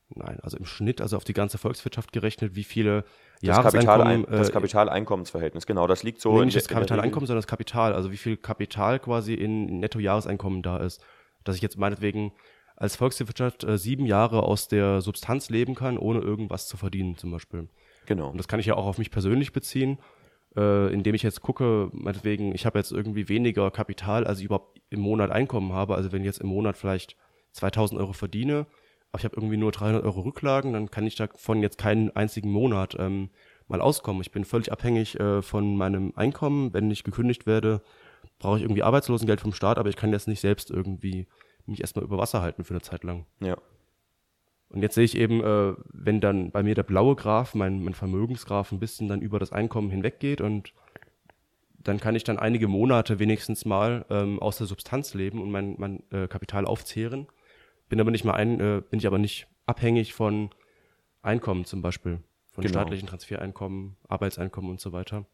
nein, 0.09 0.39
also 0.41 0.55
im 0.57 0.65
Schnitt, 0.65 1.01
also 1.01 1.17
auf 1.17 1.23
die 1.23 1.33
ganze 1.33 1.57
Volkswirtschaft 1.57 2.11
gerechnet, 2.11 2.55
wie 2.55 2.63
viele 2.63 3.05
Das, 3.41 3.57
Jahreseinkommen, 3.57 4.27
das 4.29 4.49
äh, 4.49 4.51
Kapitaleinkommensverhältnis, 4.51 5.65
genau, 5.65 5.87
das 5.87 6.03
liegt 6.03 6.21
so 6.21 6.33
nee, 6.33 6.39
in 6.41 6.45
nicht 6.45 6.57
das 6.57 6.67
Kapitaleinkommen, 6.67 7.25
sondern 7.25 7.41
das 7.41 7.47
Kapital, 7.47 7.93
also 7.95 8.11
wie 8.11 8.17
viel 8.17 8.37
Kapital 8.37 8.99
quasi 8.99 9.33
in 9.33 9.79
Netto-Jahreseinkommen 9.79 10.61
da 10.61 10.77
ist. 10.77 11.03
Dass 11.43 11.55
ich 11.55 11.63
jetzt 11.63 11.77
meinetwegen 11.77 12.33
als 12.75 12.95
Volkswirtschaft 12.95 13.63
äh, 13.63 13.77
sieben 13.77 14.05
Jahre 14.05 14.43
aus 14.43 14.67
der 14.67 15.01
Substanz 15.01 15.49
leben 15.49 15.75
kann, 15.75 15.97
ohne 15.97 16.19
irgendwas 16.19 16.67
zu 16.67 16.77
verdienen 16.77 17.17
zum 17.17 17.31
Beispiel. 17.31 17.69
Genau. 18.05 18.29
Und 18.29 18.37
das 18.37 18.47
kann 18.47 18.59
ich 18.59 18.65
ja 18.65 18.75
auch 18.75 18.85
auf 18.85 18.97
mich 18.97 19.11
persönlich 19.11 19.53
beziehen, 19.53 19.97
äh, 20.55 20.93
indem 20.93 21.15
ich 21.15 21.23
jetzt 21.23 21.41
gucke, 21.41 21.89
meinetwegen, 21.93 22.53
ich 22.53 22.65
habe 22.65 22.77
jetzt 22.77 22.91
irgendwie 22.91 23.29
weniger 23.29 23.71
Kapital, 23.71 24.25
als 24.25 24.39
ich 24.39 24.45
überhaupt 24.45 24.81
im 24.89 24.99
Monat 24.99 25.31
Einkommen 25.31 25.73
habe. 25.73 25.95
Also 25.95 26.11
wenn 26.11 26.21
ich 26.21 26.27
jetzt 26.27 26.41
im 26.41 26.47
Monat 26.47 26.77
vielleicht 26.77 27.15
2000 27.53 27.99
Euro 27.99 28.13
verdiene, 28.13 28.67
aber 29.11 29.19
ich 29.19 29.25
habe 29.25 29.35
irgendwie 29.37 29.57
nur 29.57 29.71
300 29.71 30.03
Euro 30.03 30.21
Rücklagen, 30.21 30.73
dann 30.73 30.91
kann 30.91 31.07
ich 31.07 31.15
davon 31.15 31.61
jetzt 31.61 31.77
keinen 31.77 32.15
einzigen 32.15 32.51
Monat 32.51 32.95
ähm, 32.99 33.29
mal 33.67 33.81
auskommen. 33.81 34.21
Ich 34.21 34.31
bin 34.31 34.45
völlig 34.45 34.71
abhängig 34.71 35.19
äh, 35.19 35.41
von 35.41 35.77
meinem 35.77 36.11
Einkommen. 36.15 36.73
Wenn 36.73 36.91
ich 36.91 37.03
gekündigt 37.03 37.45
werde, 37.45 37.81
brauche 38.39 38.57
ich 38.57 38.63
irgendwie 38.63 38.83
Arbeitslosengeld 38.83 39.41
vom 39.41 39.53
Staat, 39.53 39.77
aber 39.77 39.89
ich 39.89 39.95
kann 39.95 40.11
jetzt 40.11 40.27
nicht 40.27 40.41
selbst 40.41 40.69
irgendwie 40.69 41.27
mich 41.67 41.81
erstmal 41.81 42.05
über 42.05 42.17
Wasser 42.17 42.41
halten 42.41 42.63
für 42.63 42.73
eine 42.73 42.81
Zeit 42.81 43.03
lang. 43.03 43.25
Ja. 43.39 43.57
Und 44.69 44.81
jetzt 44.81 44.95
sehe 44.95 45.03
ich 45.03 45.17
eben, 45.17 45.41
äh, 45.43 45.73
wenn 45.93 46.19
dann 46.21 46.51
bei 46.51 46.63
mir 46.63 46.75
der 46.75 46.83
blaue 46.83 47.15
Graph, 47.15 47.55
mein, 47.55 47.83
mein 47.83 47.93
Vermögensgraph 47.93 48.71
ein 48.71 48.79
bisschen 48.79 49.07
dann 49.07 49.21
über 49.21 49.39
das 49.39 49.51
Einkommen 49.51 49.89
hinweggeht 49.89 50.41
und 50.41 50.73
dann 51.77 51.99
kann 51.99 52.15
ich 52.15 52.23
dann 52.23 52.39
einige 52.39 52.67
Monate 52.67 53.19
wenigstens 53.19 53.63
mal 53.63 54.05
ähm, 54.09 54.39
aus 54.39 54.57
der 54.57 54.65
Substanz 54.65 55.13
leben 55.13 55.41
und 55.41 55.51
mein, 55.51 55.75
mein 55.77 56.03
äh, 56.11 56.27
Kapital 56.27 56.65
aufzehren. 56.65 57.27
Bin 57.89 58.01
aber 58.01 58.09
nicht 58.09 58.25
mal 58.25 58.33
ein, 58.33 58.59
äh, 58.59 58.81
bin 58.89 58.97
ich 58.97 59.05
aber 59.05 59.19
nicht 59.19 59.47
abhängig 59.67 60.13
von 60.13 60.49
Einkommen 61.21 61.65
zum 61.65 61.81
Beispiel, 61.81 62.19
von 62.51 62.63
Genau. 62.63 62.79
staatlichen 62.79 63.07
Transfereinkommen, 63.07 63.97
Arbeitseinkommen 64.07 64.71
und 64.71 64.79
so 64.79 64.91
weiter. 64.93 65.25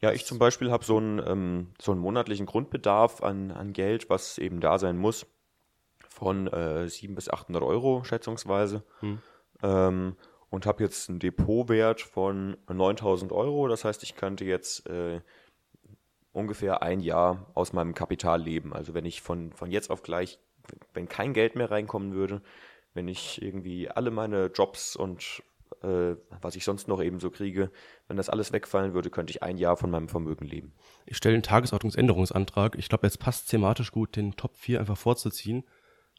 Ja, 0.00 0.12
ich 0.12 0.24
zum 0.24 0.38
Beispiel 0.38 0.70
habe 0.70 0.84
so 0.84 0.96
einen, 0.96 1.20
ähm, 1.26 1.72
so 1.80 1.92
einen 1.92 2.00
monatlichen 2.00 2.46
Grundbedarf 2.46 3.22
an, 3.22 3.50
an 3.50 3.72
Geld, 3.72 4.08
was 4.08 4.38
eben 4.38 4.60
da 4.60 4.78
sein 4.78 4.96
muss, 4.96 5.26
von 6.08 6.46
äh, 6.46 6.88
700 6.88 7.14
bis 7.16 7.28
800 7.28 7.62
Euro 7.62 8.02
schätzungsweise. 8.04 8.82
Ähm, 9.62 10.16
und 10.48 10.66
habe 10.66 10.82
jetzt 10.82 11.08
einen 11.08 11.20
Depotwert 11.20 12.00
von 12.00 12.56
9000 12.68 13.30
Euro. 13.30 13.68
Das 13.68 13.84
heißt, 13.84 14.02
ich 14.02 14.16
könnte 14.16 14.44
jetzt 14.44 14.88
äh, 14.88 15.20
ungefähr 16.32 16.82
ein 16.82 17.00
Jahr 17.00 17.46
aus 17.54 17.72
meinem 17.72 17.94
Kapital 17.94 18.42
leben. 18.42 18.72
Also 18.72 18.94
wenn 18.94 19.04
ich 19.04 19.22
von, 19.22 19.52
von 19.52 19.70
jetzt 19.70 19.90
auf 19.90 20.02
gleich, 20.02 20.38
wenn 20.94 21.08
kein 21.08 21.34
Geld 21.34 21.56
mehr 21.56 21.70
reinkommen 21.70 22.14
würde, 22.14 22.42
wenn 22.94 23.06
ich 23.06 23.40
irgendwie 23.40 23.88
alle 23.88 24.10
meine 24.10 24.46
Jobs 24.46 24.96
und 24.96 25.42
äh, 25.82 26.16
was 26.40 26.56
ich 26.56 26.64
sonst 26.64 26.88
noch 26.88 27.02
eben 27.02 27.20
so 27.20 27.30
kriege, 27.30 27.70
wenn 28.08 28.16
das 28.16 28.28
alles 28.28 28.52
wegfallen 28.52 28.94
würde, 28.94 29.10
könnte 29.10 29.30
ich 29.30 29.42
ein 29.42 29.58
Jahr 29.58 29.76
von 29.76 29.90
meinem 29.90 30.08
Vermögen 30.08 30.44
leben. 30.44 30.72
Ich 31.06 31.16
stelle 31.16 31.34
einen 31.34 31.42
Tagesordnungsänderungsantrag. 31.42 32.76
Ich 32.78 32.88
glaube, 32.88 33.06
jetzt 33.06 33.18
passt 33.18 33.50
thematisch 33.50 33.90
gut, 33.92 34.16
den 34.16 34.36
Top 34.36 34.56
4 34.56 34.80
einfach 34.80 34.98
vorzuziehen. 34.98 35.64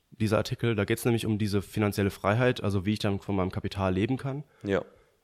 Dieser 0.10 0.38
Artikel, 0.38 0.76
da 0.76 0.86
geht 0.86 0.98
es 0.98 1.06
nämlich 1.06 1.26
um 1.26 1.38
diese 1.38 1.62
finanzielle 1.62 2.10
Freiheit, 2.10 2.64
also 2.64 2.86
wie 2.86 2.94
ich 2.94 3.00
dann 3.00 3.20
von 3.20 3.36
meinem 3.36 3.52
Kapital 3.52 3.94
leben 3.94 4.18
kann. 4.18 4.44
Ja. 4.64 4.84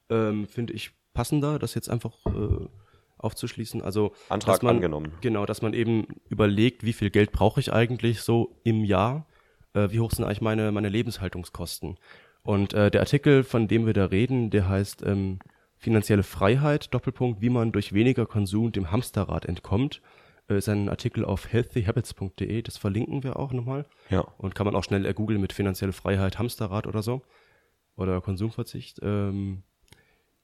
ähm, 0.10 0.48
finde 0.48 0.74
ich 0.74 0.92
passender, 1.14 1.58
das 1.60 1.74
jetzt 1.74 1.90
einfach 1.90 2.14
äh, 2.28 2.68
aufzuschließen. 3.18 3.82
Also 3.82 4.14
Antrag 4.30 4.64
man, 4.64 4.76
angenommen. 4.76 5.14
Genau, 5.22 5.46
dass 5.46 5.62
man 5.62 5.74
eben 5.74 6.08
überlegt, 6.30 6.84
wie 6.84 6.94
viel 6.94 7.10
Geld 7.10 7.32
brauche 7.32 7.60
ich 7.60 7.74
eigentlich 7.74 8.22
so 8.22 8.60
im 8.64 8.84
Jahr, 8.84 9.28
äh, 9.74 9.90
wie 9.90 10.00
hoch 10.00 10.12
sind 10.12 10.26
eigentlich 10.26 10.42
meine, 10.42 10.72
meine 10.72 10.90
Lebenshaltungskosten. 10.90 11.98
Und 12.48 12.74
äh, 12.74 12.90
der 12.90 13.02
Artikel, 13.02 13.44
von 13.44 13.68
dem 13.68 13.86
wir 13.86 13.92
da 13.92 14.06
reden, 14.06 14.50
der 14.52 14.70
heißt 14.70 15.04
ähm, 15.06 15.40
Finanzielle 15.76 16.24
Freiheit, 16.24 16.94
Doppelpunkt, 16.94 17.42
wie 17.42 17.50
man 17.50 17.74
durch 17.74 17.92
weniger 17.92 18.26
Konsum 18.26 18.72
dem 18.72 18.90
Hamsterrad 18.90 19.44
entkommt. 19.44 20.02
Äh, 20.50 20.60
ist 20.60 20.70
ein 20.70 20.88
Artikel 20.88 21.26
auf 21.26 21.52
healthyhabits.de, 21.52 22.62
das 22.62 22.78
verlinken 22.78 23.24
wir 23.24 23.38
auch 23.38 23.52
nochmal. 23.52 23.86
Ja. 24.10 24.22
Und 24.38 24.56
kann 24.56 24.66
man 24.66 24.78
auch 24.78 24.86
schnell 24.86 25.06
ergoogeln 25.06 25.42
mit 25.42 25.52
finanzielle 25.52 25.92
Freiheit, 25.92 26.40
Hamsterrad 26.40 26.88
oder 26.88 27.04
so. 27.04 27.22
Oder 27.98 28.22
Konsumverzicht. 28.22 29.02
Ähm, 29.04 29.64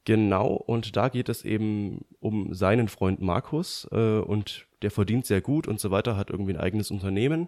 genau, 0.04 0.48
und 0.48 0.98
da 0.98 1.08
geht 1.08 1.30
es 1.30 1.46
eben 1.46 2.04
um 2.20 2.54
seinen 2.54 2.90
Freund 2.90 3.22
Markus 3.22 3.88
äh, 3.94 4.20
und 4.20 4.68
der 4.82 4.92
verdient 4.92 5.26
sehr 5.26 5.40
gut 5.40 5.70
und 5.70 5.80
so 5.80 5.90
weiter, 5.90 6.18
hat 6.18 6.32
irgendwie 6.32 6.52
ein 6.52 6.60
eigenes 6.60 6.92
Unternehmen. 6.92 7.48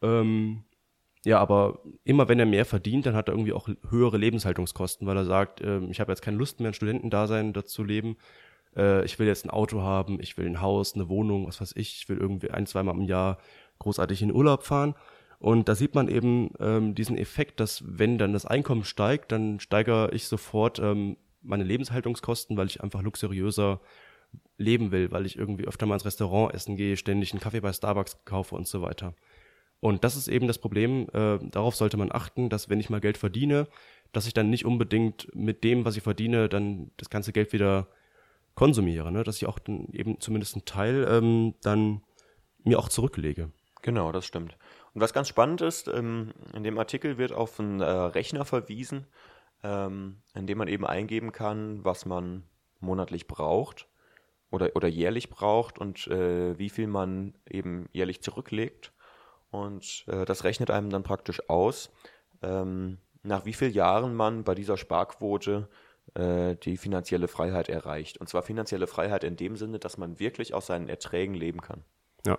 Ähm, 0.00 0.62
ja, 1.24 1.38
aber 1.38 1.80
immer 2.04 2.28
wenn 2.28 2.38
er 2.38 2.46
mehr 2.46 2.66
verdient, 2.66 3.06
dann 3.06 3.16
hat 3.16 3.28
er 3.28 3.34
irgendwie 3.34 3.54
auch 3.54 3.68
höhere 3.88 4.18
Lebenshaltungskosten, 4.18 5.06
weil 5.06 5.16
er 5.16 5.24
sagt, 5.24 5.62
ähm, 5.62 5.90
ich 5.90 6.00
habe 6.00 6.12
jetzt 6.12 6.20
keine 6.20 6.36
Lust 6.36 6.60
mehr, 6.60 6.70
ein 6.70 6.74
Studentendasein 6.74 7.54
dazu 7.54 7.82
leben. 7.82 8.16
Äh, 8.76 9.04
ich 9.06 9.18
will 9.18 9.26
jetzt 9.26 9.46
ein 9.46 9.50
Auto 9.50 9.80
haben, 9.80 10.20
ich 10.20 10.36
will 10.36 10.46
ein 10.46 10.60
Haus, 10.60 10.94
eine 10.94 11.08
Wohnung, 11.08 11.46
was 11.46 11.60
weiß 11.60 11.72
ich. 11.76 11.96
Ich 11.96 12.08
will 12.10 12.18
irgendwie 12.18 12.50
ein, 12.50 12.66
zweimal 12.66 12.94
im 12.94 13.02
Jahr 13.02 13.38
großartig 13.78 14.20
in 14.20 14.32
Urlaub 14.32 14.64
fahren. 14.64 14.94
Und 15.38 15.68
da 15.68 15.74
sieht 15.74 15.94
man 15.94 16.08
eben 16.08 16.50
ähm, 16.60 16.94
diesen 16.94 17.16
Effekt, 17.16 17.58
dass 17.58 17.82
wenn 17.86 18.18
dann 18.18 18.32
das 18.32 18.46
Einkommen 18.46 18.84
steigt, 18.84 19.32
dann 19.32 19.60
steigere 19.60 20.12
ich 20.12 20.26
sofort 20.26 20.78
ähm, 20.78 21.16
meine 21.42 21.64
Lebenshaltungskosten, 21.64 22.56
weil 22.56 22.66
ich 22.66 22.82
einfach 22.82 23.02
luxuriöser 23.02 23.80
leben 24.58 24.90
will, 24.90 25.10
weil 25.10 25.26
ich 25.26 25.38
irgendwie 25.38 25.66
öfter 25.66 25.86
mal 25.86 25.94
ins 25.94 26.04
Restaurant 26.04 26.54
essen 26.54 26.76
gehe, 26.76 26.96
ständig 26.96 27.32
einen 27.32 27.40
Kaffee 27.40 27.60
bei 27.60 27.72
Starbucks 27.72 28.24
kaufe 28.24 28.54
und 28.54 28.66
so 28.66 28.82
weiter. 28.82 29.14
Und 29.84 30.02
das 30.02 30.16
ist 30.16 30.28
eben 30.28 30.46
das 30.46 30.56
Problem, 30.56 31.08
äh, 31.12 31.38
darauf 31.42 31.76
sollte 31.76 31.98
man 31.98 32.10
achten, 32.10 32.48
dass 32.48 32.70
wenn 32.70 32.80
ich 32.80 32.88
mal 32.88 33.02
Geld 33.02 33.18
verdiene, 33.18 33.68
dass 34.12 34.26
ich 34.26 34.32
dann 34.32 34.48
nicht 34.48 34.64
unbedingt 34.64 35.28
mit 35.34 35.62
dem, 35.62 35.84
was 35.84 35.94
ich 35.94 36.02
verdiene, 36.02 36.48
dann 36.48 36.90
das 36.96 37.10
ganze 37.10 37.34
Geld 37.34 37.52
wieder 37.52 37.86
konsumiere, 38.54 39.12
ne? 39.12 39.24
dass 39.24 39.36
ich 39.36 39.46
auch 39.46 39.58
dann 39.58 39.88
eben 39.92 40.18
zumindest 40.20 40.54
einen 40.54 40.64
Teil 40.64 41.06
ähm, 41.06 41.54
dann 41.60 42.00
mir 42.62 42.78
auch 42.78 42.88
zurücklege. 42.88 43.50
Genau, 43.82 44.10
das 44.10 44.24
stimmt. 44.24 44.56
Und 44.94 45.02
was 45.02 45.12
ganz 45.12 45.28
spannend 45.28 45.60
ist, 45.60 45.86
ähm, 45.88 46.32
in 46.54 46.64
dem 46.64 46.78
Artikel 46.78 47.18
wird 47.18 47.32
auf 47.32 47.60
einen 47.60 47.82
äh, 47.82 47.84
Rechner 47.84 48.46
verwiesen, 48.46 49.06
ähm, 49.62 50.22
in 50.34 50.46
dem 50.46 50.56
man 50.56 50.68
eben 50.68 50.86
eingeben 50.86 51.30
kann, 51.30 51.84
was 51.84 52.06
man 52.06 52.44
monatlich 52.80 53.28
braucht 53.28 53.86
oder, 54.50 54.70
oder 54.76 54.88
jährlich 54.88 55.28
braucht 55.28 55.78
und 55.78 56.06
äh, 56.06 56.58
wie 56.58 56.70
viel 56.70 56.86
man 56.86 57.34
eben 57.46 57.90
jährlich 57.92 58.22
zurücklegt. 58.22 58.93
Und 59.54 60.04
äh, 60.08 60.24
das 60.24 60.42
rechnet 60.42 60.70
einem 60.70 60.90
dann 60.90 61.04
praktisch 61.04 61.48
aus, 61.48 61.90
ähm, 62.42 62.98
nach 63.22 63.44
wie 63.46 63.52
vielen 63.52 63.72
Jahren 63.72 64.14
man 64.14 64.42
bei 64.42 64.54
dieser 64.54 64.76
Sparquote 64.76 65.68
äh, 66.14 66.56
die 66.56 66.76
finanzielle 66.76 67.28
Freiheit 67.28 67.68
erreicht. 67.68 68.18
Und 68.18 68.28
zwar 68.28 68.42
finanzielle 68.42 68.86
Freiheit 68.86 69.22
in 69.22 69.36
dem 69.36 69.56
Sinne, 69.56 69.78
dass 69.78 69.96
man 69.96 70.18
wirklich 70.18 70.54
aus 70.54 70.66
seinen 70.66 70.88
Erträgen 70.88 71.34
leben 71.34 71.60
kann. 71.60 71.84
Ja. 72.26 72.38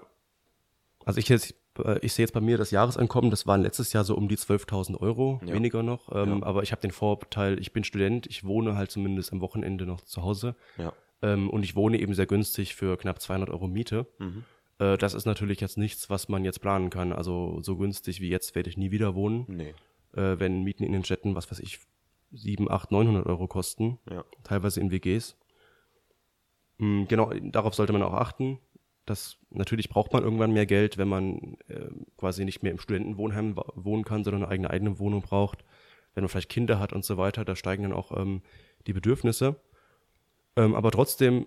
Also 1.05 1.19
ich 1.19 1.29
jetzt, 1.29 1.55
äh, 1.84 2.00
ich 2.00 2.13
sehe 2.13 2.24
jetzt 2.25 2.34
bei 2.34 2.41
mir 2.41 2.57
das 2.57 2.72
Jahreseinkommen, 2.72 3.31
das 3.31 3.48
waren 3.48 3.62
letztes 3.62 3.93
Jahr 3.93 4.03
so 4.03 4.15
um 4.15 4.27
die 4.27 4.38
12.000 4.38 5.00
Euro, 5.00 5.39
Ja. 5.45 5.53
weniger 5.53 5.84
noch. 5.84 6.13
Ähm, 6.13 6.43
Aber 6.43 6.63
ich 6.63 6.72
habe 6.72 6.81
den 6.81 6.91
Vorteil, 6.91 7.60
ich 7.60 7.72
bin 7.72 7.84
Student, 7.86 8.27
ich 8.27 8.43
wohne 8.43 8.75
halt 8.75 8.91
zumindest 8.91 9.31
am 9.31 9.39
Wochenende 9.41 9.86
noch 9.86 10.01
zu 10.01 10.22
Hause. 10.22 10.55
Ja. 10.77 10.91
Ähm, 11.22 11.50
und 11.50 11.63
ich 11.63 11.75
wohne 11.77 11.98
eben 12.00 12.13
sehr 12.13 12.25
günstig 12.27 12.75
für 12.75 12.98
knapp 12.98 13.22
200 13.22 13.50
Euro 13.50 13.67
Miete. 13.67 14.05
Äh, 14.79 14.98
das 14.98 15.13
ist 15.13 15.25
natürlich 15.25 15.62
jetzt 15.62 15.77
nichts, 15.77 16.10
was 16.10 16.29
man 16.29 16.44
jetzt 16.46 16.60
planen 16.62 16.89
kann. 16.89 17.13
Also 17.13 17.60
so 17.62 17.77
günstig 17.77 18.22
wie 18.22 18.29
jetzt 18.29 18.55
werde 18.55 18.70
ich 18.70 18.77
nie 18.77 18.91
wieder 18.91 19.15
wohnen. 19.15 19.46
Nee. 19.48 19.74
Äh, 20.13 20.39
wenn 20.39 20.63
Mieten 20.63 20.84
in 20.84 20.94
den 20.94 21.03
Städten, 21.03 21.36
was 21.36 21.50
weiß 21.50 21.60
ich, 21.60 21.79
7, 22.32 22.70
8, 22.70 22.91
900 22.91 23.25
Euro 23.25 23.48
kosten. 23.48 24.00
Ja. 24.10 24.24
Teilweise 24.44 24.79
in 24.82 24.91
WGs. 24.91 25.38
Mm, 26.77 27.05
Genau, 27.05 27.32
darauf 27.34 27.74
sollte 27.75 27.94
man 27.94 28.03
auch 28.03 28.13
achten. 28.13 28.60
Das, 29.05 29.38
natürlich 29.51 29.89
braucht 29.89 30.13
man 30.13 30.24
irgendwann 30.24 30.51
mehr 30.51 30.65
Geld, 30.65 30.98
wenn 30.98 31.08
man 31.08 31.58
äh, 31.67 31.89
quasi 32.17 32.44
nicht 32.44 32.63
mehr 32.63 32.72
im 32.72 32.79
Studentenwohnheim 32.79 33.55
wohnen 33.75 34.03
kann, 34.03 34.24
sondern 34.24 34.44
eine 34.44 34.51
eigene 34.51 34.70
eigene 34.72 35.00
Wohnung 35.00 35.22
braucht. 35.22 35.63
Wenn 36.15 36.24
man 36.24 36.29
vielleicht 36.29 36.50
Kinder 36.50 36.79
hat 36.79 36.91
und 36.91 37.05
so 37.05 37.17
weiter, 37.17 37.46
da 37.46 37.55
steigen 37.55 37.84
dann 37.84 37.94
auch 37.94 38.12
ähm, 38.17 38.41
die 38.88 38.94
Bedürfnisse. 38.94 39.58
Ähm, 40.55 40.74
aber 40.74 40.89
trotzdem, 40.91 41.46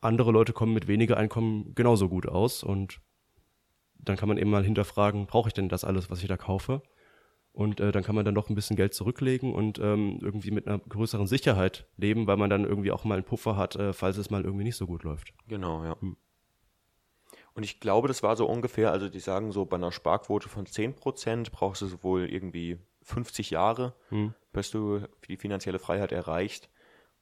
andere 0.00 0.32
Leute 0.32 0.52
kommen 0.52 0.72
mit 0.72 0.88
weniger 0.88 1.16
Einkommen 1.16 1.74
genauso 1.74 2.08
gut 2.08 2.26
aus 2.26 2.62
und 2.62 3.00
dann 3.94 4.16
kann 4.16 4.28
man 4.28 4.38
eben 4.38 4.50
mal 4.50 4.64
hinterfragen, 4.64 5.26
brauche 5.26 5.48
ich 5.48 5.54
denn 5.54 5.68
das 5.68 5.84
alles, 5.84 6.10
was 6.10 6.22
ich 6.22 6.28
da 6.28 6.36
kaufe? 6.36 6.82
Und 7.52 7.80
äh, 7.80 7.90
dann 7.90 8.04
kann 8.04 8.14
man 8.14 8.24
dann 8.24 8.34
doch 8.34 8.48
ein 8.48 8.54
bisschen 8.54 8.76
Geld 8.76 8.94
zurücklegen 8.94 9.52
und 9.52 9.78
ähm, 9.80 10.20
irgendwie 10.22 10.52
mit 10.52 10.66
einer 10.66 10.78
größeren 10.78 11.26
Sicherheit 11.26 11.86
leben, 11.96 12.26
weil 12.26 12.36
man 12.36 12.48
dann 12.48 12.64
irgendwie 12.64 12.92
auch 12.92 13.04
mal 13.04 13.16
einen 13.16 13.24
Puffer 13.24 13.56
hat, 13.56 13.76
äh, 13.76 13.92
falls 13.92 14.16
es 14.16 14.30
mal 14.30 14.44
irgendwie 14.44 14.64
nicht 14.64 14.76
so 14.76 14.86
gut 14.86 15.02
läuft. 15.02 15.34
Genau, 15.48 15.84
ja. 15.84 15.96
Und 16.00 17.64
ich 17.64 17.80
glaube, 17.80 18.08
das 18.08 18.22
war 18.22 18.36
so 18.36 18.46
ungefähr, 18.46 18.92
also 18.92 19.08
die 19.08 19.18
sagen 19.18 19.50
so, 19.50 19.64
bei 19.66 19.76
einer 19.76 19.90
Sparquote 19.90 20.48
von 20.48 20.64
10% 20.64 21.50
brauchst 21.50 21.82
du 21.82 22.02
wohl 22.02 22.30
irgendwie 22.32 22.78
50 23.02 23.50
Jahre, 23.50 23.94
bis 24.52 24.70
du 24.70 25.00
die 25.28 25.36
finanzielle 25.36 25.80
Freiheit 25.80 26.12
erreicht. 26.12 26.70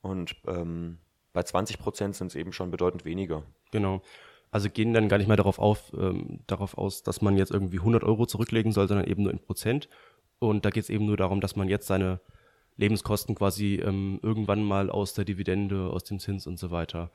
Und 0.02 0.36
ähm, 0.46 0.98
bei 1.32 1.42
20 1.42 1.78
Prozent 1.78 2.16
sind 2.16 2.28
es 2.28 2.34
eben 2.34 2.52
schon 2.52 2.70
bedeutend 2.70 3.04
weniger. 3.04 3.42
Genau. 3.70 4.02
Also 4.50 4.70
gehen 4.70 4.94
dann 4.94 5.08
gar 5.08 5.18
nicht 5.18 5.28
mehr 5.28 5.36
darauf, 5.36 5.58
auf, 5.58 5.92
ähm, 5.96 6.40
darauf 6.46 6.78
aus, 6.78 7.02
dass 7.02 7.20
man 7.20 7.36
jetzt 7.36 7.50
irgendwie 7.50 7.78
100 7.78 8.02
Euro 8.02 8.26
zurücklegen 8.26 8.72
soll, 8.72 8.88
sondern 8.88 9.06
eben 9.06 9.22
nur 9.22 9.32
in 9.32 9.40
Prozent. 9.40 9.88
Und 10.38 10.64
da 10.64 10.70
geht 10.70 10.84
es 10.84 10.90
eben 10.90 11.04
nur 11.04 11.16
darum, 11.16 11.40
dass 11.40 11.56
man 11.56 11.68
jetzt 11.68 11.86
seine 11.86 12.20
Lebenskosten 12.76 13.34
quasi 13.34 13.74
ähm, 13.84 14.20
irgendwann 14.22 14.62
mal 14.62 14.88
aus 14.88 15.12
der 15.12 15.24
Dividende, 15.24 15.90
aus 15.90 16.04
dem 16.04 16.18
Zins 16.18 16.46
und 16.46 16.58
so 16.58 16.70
weiter 16.70 17.10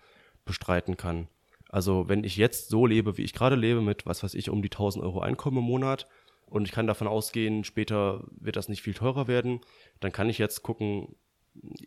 bestreiten 0.45 0.97
kann. 0.97 1.27
Also 1.69 2.07
wenn 2.07 2.23
ich 2.23 2.37
jetzt 2.37 2.69
so 2.69 2.85
lebe, 2.85 3.17
wie 3.17 3.23
ich 3.23 3.33
gerade 3.33 3.55
lebe, 3.55 3.81
mit 3.81 4.05
was 4.05 4.21
weiß 4.21 4.35
ich, 4.35 4.49
um 4.49 4.61
die 4.61 4.69
1000 4.69 5.03
Euro 5.03 5.21
Einkommen 5.21 5.57
im 5.57 5.63
Monat 5.63 6.07
und 6.45 6.65
ich 6.65 6.71
kann 6.71 6.85
davon 6.85 7.07
ausgehen, 7.07 7.63
später 7.63 8.23
wird 8.29 8.57
das 8.57 8.69
nicht 8.69 8.83
viel 8.83 8.93
teurer 8.93 9.27
werden, 9.27 9.61
dann 9.99 10.11
kann 10.11 10.29
ich 10.29 10.37
jetzt 10.37 10.61
gucken, 10.61 11.15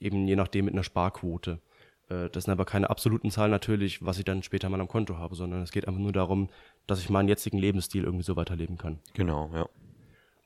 eben 0.01 0.27
je 0.27 0.35
nachdem 0.37 0.65
mit 0.65 0.75
einer 0.75 0.83
Sparquote. 0.83 1.61
Äh, 2.09 2.29
das 2.31 2.45
sind 2.45 2.53
aber 2.53 2.65
keine 2.65 2.91
absoluten 2.91 3.31
Zahlen 3.31 3.51
natürlich, 3.51 4.05
was 4.05 4.19
ich 4.19 4.25
dann 4.25 4.43
später 4.43 4.69
mal 4.69 4.81
am 4.81 4.89
Konto 4.89 5.19
habe, 5.19 5.35
sondern 5.35 5.63
es 5.63 5.73
geht 5.73 5.89
einfach 5.89 6.01
nur 6.01 6.13
darum, 6.13 6.49
dass 6.87 7.01
ich 7.01 7.11
meinen 7.11 7.29
jetzigen 7.29 7.59
Lebensstil 7.59 8.05
irgendwie 8.05 8.25
so 8.25 8.37
weiterleben 8.37 8.79
kann. 8.79 8.99
Genau, 9.15 9.51
ja. 9.53 9.67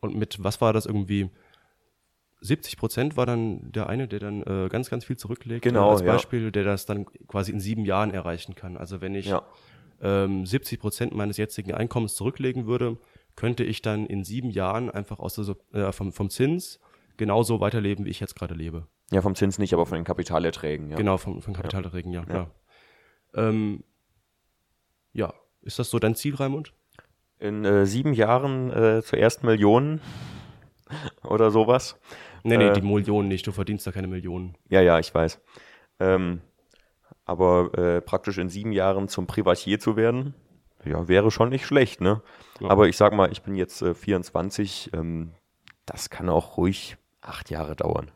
Und 0.00 0.16
mit, 0.16 0.42
was 0.42 0.60
war 0.60 0.72
das 0.72 0.86
irgendwie? 0.86 1.30
70 2.42 2.78
Prozent 2.78 3.16
war 3.18 3.26
dann 3.26 3.70
der 3.70 3.88
eine, 3.88 4.08
der 4.08 4.18
dann 4.18 4.42
äh, 4.42 4.68
ganz, 4.70 4.88
ganz 4.88 5.04
viel 5.04 5.18
zurücklegt. 5.18 5.62
Genau, 5.62 5.90
als 5.90 6.00
ja. 6.00 6.06
Beispiel, 6.06 6.50
der 6.50 6.64
das 6.64 6.86
dann 6.86 7.04
quasi 7.26 7.52
in 7.52 7.60
sieben 7.60 7.84
Jahren 7.84 8.12
erreichen 8.12 8.54
kann. 8.54 8.78
Also 8.78 9.02
wenn 9.02 9.14
ich 9.14 9.26
Ja. 9.26 9.42
ähm, 10.00 10.46
70 10.46 10.80
Prozent 10.80 11.14
meines 11.14 11.36
jetzigen 11.36 11.74
Einkommens 11.74 12.14
zurücklegen 12.14 12.66
würde, 12.66 12.96
könnte 13.36 13.62
ich 13.62 13.82
dann 13.82 14.06
in 14.06 14.24
sieben 14.24 14.50
Jahren 14.50 14.90
einfach 14.90 15.18
aus 15.18 15.34
der, 15.34 15.54
äh, 15.72 15.92
vom, 15.92 16.12
vom 16.12 16.30
Zins 16.30 16.80
genauso 17.18 17.60
weiterleben, 17.60 18.06
wie 18.06 18.10
ich 18.10 18.20
jetzt 18.20 18.34
gerade 18.34 18.54
lebe. 18.54 18.86
Ja, 19.12 19.22
vom 19.22 19.34
Zins 19.34 19.58
nicht, 19.58 19.72
aber 19.74 19.86
von 19.86 19.96
den 19.96 20.04
Kapitalerträgen, 20.04 20.90
ja. 20.90 20.96
Genau, 20.96 21.16
von, 21.16 21.42
von 21.42 21.54
Kapitalerträgen, 21.54 22.12
ja, 22.12 22.24
klar. 22.24 22.50
Ähm, 23.34 23.82
ja, 25.12 25.34
ist 25.62 25.78
das 25.78 25.90
so 25.90 25.98
dein 25.98 26.14
Ziel, 26.14 26.34
Raimund? 26.36 26.72
In 27.38 27.64
äh, 27.64 27.86
sieben 27.86 28.12
Jahren 28.12 28.70
äh, 28.70 29.02
zur 29.02 29.18
ersten 29.18 29.46
Million 29.46 30.00
oder 31.24 31.50
sowas. 31.50 31.98
Nee, 32.44 32.56
nee, 32.56 32.68
Äh, 32.68 32.72
die 32.72 32.82
Millionen 32.82 33.28
nicht, 33.28 33.46
du 33.46 33.52
verdienst 33.52 33.86
da 33.86 33.92
keine 33.92 34.06
Millionen. 34.06 34.56
Ja, 34.68 34.80
ja, 34.80 34.98
ich 34.98 35.12
weiß. 35.14 35.40
Ähm, 35.98 36.40
aber 37.24 37.76
äh, 37.76 38.00
praktisch 38.00 38.38
in 38.38 38.48
sieben 38.48 38.72
Jahren 38.72 39.08
zum 39.08 39.26
Privatier 39.26 39.78
zu 39.80 39.96
werden, 39.96 40.34
ja, 40.84 41.08
wäre 41.08 41.30
schon 41.30 41.50
nicht 41.50 41.66
schlecht, 41.66 42.00
ne? 42.00 42.22
Ja. 42.60 42.70
Aber 42.70 42.88
ich 42.88 42.96
sag 42.96 43.12
mal, 43.12 43.30
ich 43.30 43.42
bin 43.42 43.54
jetzt 43.54 43.82
äh, 43.82 43.94
24, 43.94 44.90
ähm, 44.94 45.32
das 45.84 46.10
kann 46.10 46.28
auch 46.28 46.56
ruhig 46.56 46.96
acht 47.20 47.50
Jahre 47.50 47.76
dauern. 47.76 48.10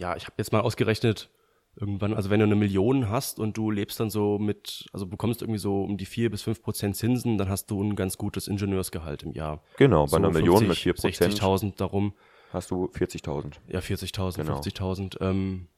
Ja, 0.00 0.16
ich 0.16 0.24
habe 0.24 0.34
jetzt 0.38 0.50
mal 0.52 0.60
ausgerechnet, 0.60 1.28
irgendwann, 1.76 2.14
also 2.14 2.30
wenn 2.30 2.40
du 2.40 2.46
eine 2.46 2.56
Million 2.56 3.08
hast 3.10 3.38
und 3.38 3.56
du 3.56 3.70
lebst 3.70 4.00
dann 4.00 4.08
so 4.08 4.38
mit, 4.38 4.86
also 4.92 5.06
bekommst 5.06 5.42
irgendwie 5.42 5.58
so 5.58 5.82
um 5.82 5.98
die 5.98 6.06
vier 6.06 6.30
bis 6.30 6.42
fünf 6.42 6.62
Prozent 6.62 6.96
Zinsen, 6.96 7.36
dann 7.36 7.48
hast 7.50 7.70
du 7.70 7.82
ein 7.82 7.96
ganz 7.96 8.16
gutes 8.16 8.48
Ingenieursgehalt 8.48 9.22
im 9.24 9.32
Jahr. 9.34 9.62
Genau, 9.76 10.04
bei 10.04 10.08
so 10.10 10.16
einer 10.16 10.30
Million 10.30 10.66
mit 10.66 10.78
50, 10.78 10.82
4 10.82 10.94
Prozent 10.94 11.34
60.000 11.40 11.76
darum. 11.76 12.14
hast 12.52 12.70
du 12.70 12.86
40.000. 12.86 13.56
Ja, 13.68 13.80
40.000, 13.80 14.36
Genau. 14.36 14.58
50.000. 14.60 15.20
Ähm, 15.20 15.68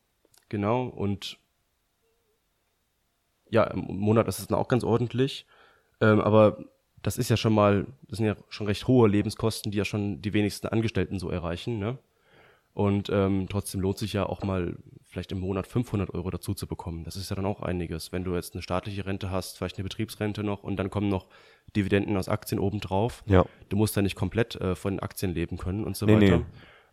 genau, 0.48 0.84
und 0.84 1.38
ja, 3.50 3.64
im 3.64 3.98
Monat 3.98 4.28
ist 4.28 4.38
es 4.38 4.46
dann 4.46 4.58
auch 4.58 4.68
ganz 4.68 4.84
ordentlich. 4.84 5.46
Ähm, 6.00 6.20
aber 6.20 6.64
das 7.02 7.18
ist 7.18 7.28
ja 7.28 7.36
schon 7.36 7.52
mal, 7.52 7.86
das 8.08 8.18
sind 8.18 8.26
ja 8.26 8.36
schon 8.48 8.66
recht 8.66 8.86
hohe 8.86 9.08
Lebenskosten, 9.08 9.72
die 9.72 9.78
ja 9.78 9.84
schon 9.84 10.22
die 10.22 10.32
wenigsten 10.32 10.68
Angestellten 10.68 11.18
so 11.18 11.28
erreichen. 11.28 11.78
Ne? 11.78 11.98
Und 12.74 13.10
ähm, 13.12 13.46
trotzdem 13.50 13.80
lohnt 13.82 13.98
sich 13.98 14.14
ja 14.14 14.24
auch 14.26 14.42
mal 14.42 14.76
vielleicht 15.04 15.30
im 15.30 15.40
Monat 15.40 15.66
500 15.66 16.14
Euro 16.14 16.30
dazu 16.30 16.54
zu 16.54 16.66
bekommen. 16.66 17.04
Das 17.04 17.16
ist 17.16 17.28
ja 17.28 17.36
dann 17.36 17.44
auch 17.44 17.60
einiges. 17.60 18.12
Wenn 18.12 18.24
du 18.24 18.34
jetzt 18.34 18.54
eine 18.54 18.62
staatliche 18.62 19.04
Rente 19.04 19.30
hast, 19.30 19.58
vielleicht 19.58 19.76
eine 19.76 19.84
Betriebsrente 19.84 20.42
noch 20.42 20.62
und 20.62 20.76
dann 20.76 20.88
kommen 20.88 21.10
noch 21.10 21.26
Dividenden 21.76 22.16
aus 22.16 22.30
Aktien 22.30 22.58
obendrauf. 22.58 23.22
Ja. 23.26 23.44
Du 23.68 23.76
musst 23.76 23.94
ja 23.94 24.00
nicht 24.00 24.16
komplett 24.16 24.56
äh, 24.56 24.74
von 24.74 24.94
den 24.94 25.00
Aktien 25.00 25.34
leben 25.34 25.58
können 25.58 25.84
und 25.84 25.96
so 25.98 26.06
Nee, 26.06 26.14
weiter. 26.16 26.38
nee. 26.38 26.44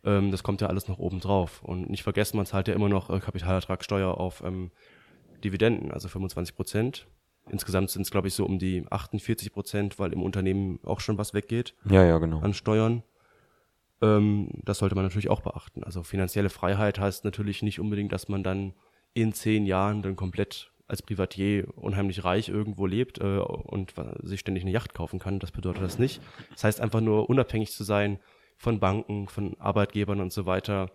Ähm, 0.03 0.31
das 0.31 0.43
kommt 0.43 0.59
ja 0.59 0.67
alles 0.67 0.89
noch 0.89 0.99
obendrauf. 0.99 1.63
Und 1.63 1.89
nicht 1.89 2.03
vergessen, 2.03 2.35
man 2.35 2.45
zahlt 2.45 2.67
ja 2.67 2.73
immer 2.73 2.89
noch 2.89 3.09
äh, 3.09 3.19
Kapitalertragssteuer 3.21 4.17
auf 4.17 4.43
ähm, 4.45 4.71
Dividenden, 5.43 5.91
also 5.91 6.09
25 6.09 6.55
Prozent. 6.57 7.07
Insgesamt 7.49 7.89
sind 7.89 8.01
es, 8.03 8.11
glaube 8.11 8.27
ich, 8.27 8.33
so 8.33 8.45
um 8.45 8.59
die 8.59 8.85
48 8.89 9.53
Prozent, 9.53 9.97
weil 9.97 10.11
im 10.13 10.21
Unternehmen 10.21 10.79
auch 10.83 10.99
schon 10.99 11.17
was 11.17 11.33
weggeht 11.33 11.73
Ja, 11.89 12.03
ja, 12.03 12.17
genau. 12.19 12.39
an 12.41 12.53
Steuern. 12.53 13.01
Ähm, 14.01 14.49
das 14.63 14.79
sollte 14.79 14.95
man 14.95 15.05
natürlich 15.05 15.29
auch 15.29 15.41
beachten. 15.41 15.83
Also 15.83 16.03
finanzielle 16.03 16.49
Freiheit 16.49 16.99
heißt 16.99 17.25
natürlich 17.25 17.62
nicht 17.62 17.79
unbedingt, 17.79 18.12
dass 18.12 18.29
man 18.29 18.43
dann 18.43 18.73
in 19.13 19.33
zehn 19.33 19.65
Jahren 19.65 20.01
dann 20.01 20.15
komplett 20.15 20.71
als 20.88 21.01
Privatier 21.03 21.67
unheimlich 21.75 22.23
reich 22.23 22.49
irgendwo 22.49 22.88
lebt 22.88 23.19
äh, 23.19 23.38
und 23.38 23.93
sich 24.23 24.39
ständig 24.39 24.63
eine 24.63 24.71
Yacht 24.71 24.93
kaufen 24.93 25.19
kann. 25.19 25.39
Das 25.39 25.51
bedeutet 25.51 25.83
das 25.83 25.99
nicht. 25.99 26.21
Das 26.51 26.63
heißt 26.63 26.81
einfach 26.81 27.01
nur 27.01 27.29
unabhängig 27.29 27.71
zu 27.71 27.83
sein 27.83 28.19
von 28.57 28.79
Banken, 28.79 29.27
von 29.27 29.55
Arbeitgebern 29.59 30.19
und 30.19 30.33
so 30.33 30.45
weiter, 30.45 30.91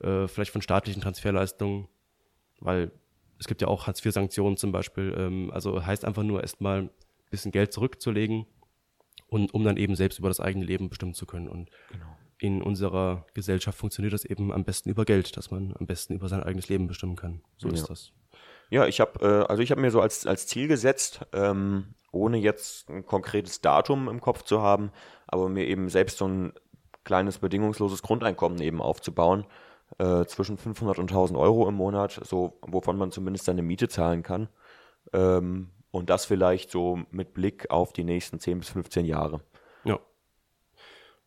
äh, 0.00 0.28
vielleicht 0.28 0.52
von 0.52 0.62
staatlichen 0.62 1.00
Transferleistungen, 1.00 1.88
weil 2.60 2.92
es 3.38 3.46
gibt 3.46 3.62
ja 3.62 3.68
auch 3.68 3.86
Hartz-IV-Sanktionen 3.86 4.56
zum 4.56 4.70
Beispiel. 4.70 5.14
Ähm, 5.16 5.50
also 5.50 5.84
heißt 5.84 6.04
einfach 6.04 6.22
nur 6.24 6.42
erstmal 6.42 6.82
ein 6.82 6.90
bisschen 7.30 7.52
Geld 7.52 7.72
zurückzulegen 7.72 8.46
und 9.28 9.54
um 9.54 9.64
dann 9.64 9.76
eben 9.78 9.96
selbst 9.96 10.18
über 10.18 10.28
das 10.28 10.40
eigene 10.40 10.64
Leben 10.64 10.90
bestimmen 10.90 11.14
zu 11.14 11.24
können. 11.26 11.48
Und 11.48 11.70
in 12.38 12.62
unserer 12.62 13.26
Gesellschaft 13.34 13.78
funktioniert 13.78 14.12
das 14.14 14.24
eben 14.24 14.52
am 14.52 14.64
besten 14.64 14.90
über 14.90 15.04
Geld, 15.04 15.36
dass 15.36 15.50
man 15.50 15.74
am 15.78 15.86
besten 15.86 16.14
über 16.14 16.28
sein 16.28 16.42
eigenes 16.42 16.68
Leben 16.68 16.86
bestimmen 16.86 17.16
kann. 17.16 17.42
So 17.56 17.68
ist 17.68 17.82
Ja. 17.82 17.86
das. 17.88 18.12
Ja, 18.70 18.86
ich 18.86 19.00
habe 19.00 19.24
äh, 19.26 19.50
also 19.50 19.62
ich 19.62 19.70
habe 19.70 19.80
mir 19.80 19.90
so 19.90 20.00
als 20.00 20.26
als 20.26 20.46
Ziel 20.46 20.68
gesetzt, 20.68 21.26
ähm, 21.32 21.94
ohne 22.12 22.36
jetzt 22.38 22.88
ein 22.88 23.04
konkretes 23.06 23.60
Datum 23.60 24.08
im 24.08 24.20
Kopf 24.20 24.42
zu 24.42 24.62
haben, 24.62 24.90
aber 25.26 25.48
mir 25.48 25.66
eben 25.66 25.88
selbst 25.88 26.18
so 26.18 26.28
ein 26.28 26.52
kleines 27.04 27.38
bedingungsloses 27.38 28.02
Grundeinkommen 28.02 28.60
eben 28.60 28.82
aufzubauen 28.82 29.46
äh, 29.98 30.26
zwischen 30.26 30.58
500 30.58 30.98
und 30.98 31.10
1000 31.10 31.38
Euro 31.38 31.66
im 31.68 31.74
Monat, 31.74 32.20
so 32.24 32.58
wovon 32.62 32.98
man 32.98 33.10
zumindest 33.10 33.46
seine 33.46 33.62
Miete 33.62 33.88
zahlen 33.88 34.22
kann 34.22 34.48
ähm, 35.14 35.70
und 35.90 36.10
das 36.10 36.26
vielleicht 36.26 36.70
so 36.70 37.00
mit 37.10 37.32
Blick 37.32 37.70
auf 37.70 37.94
die 37.94 38.04
nächsten 38.04 38.38
10 38.38 38.58
bis 38.58 38.68
15 38.68 39.06
Jahre. 39.06 39.40
Ja. 39.84 39.98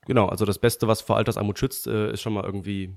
Genau, 0.08 0.28
also 0.28 0.46
das 0.46 0.60
Beste, 0.60 0.88
was 0.88 1.02
vor 1.02 1.18
Altersarmut 1.18 1.60
schützt, 1.60 1.88
äh, 1.88 2.12
ist 2.12 2.22
schon 2.22 2.34
mal 2.34 2.44
irgendwie 2.44 2.96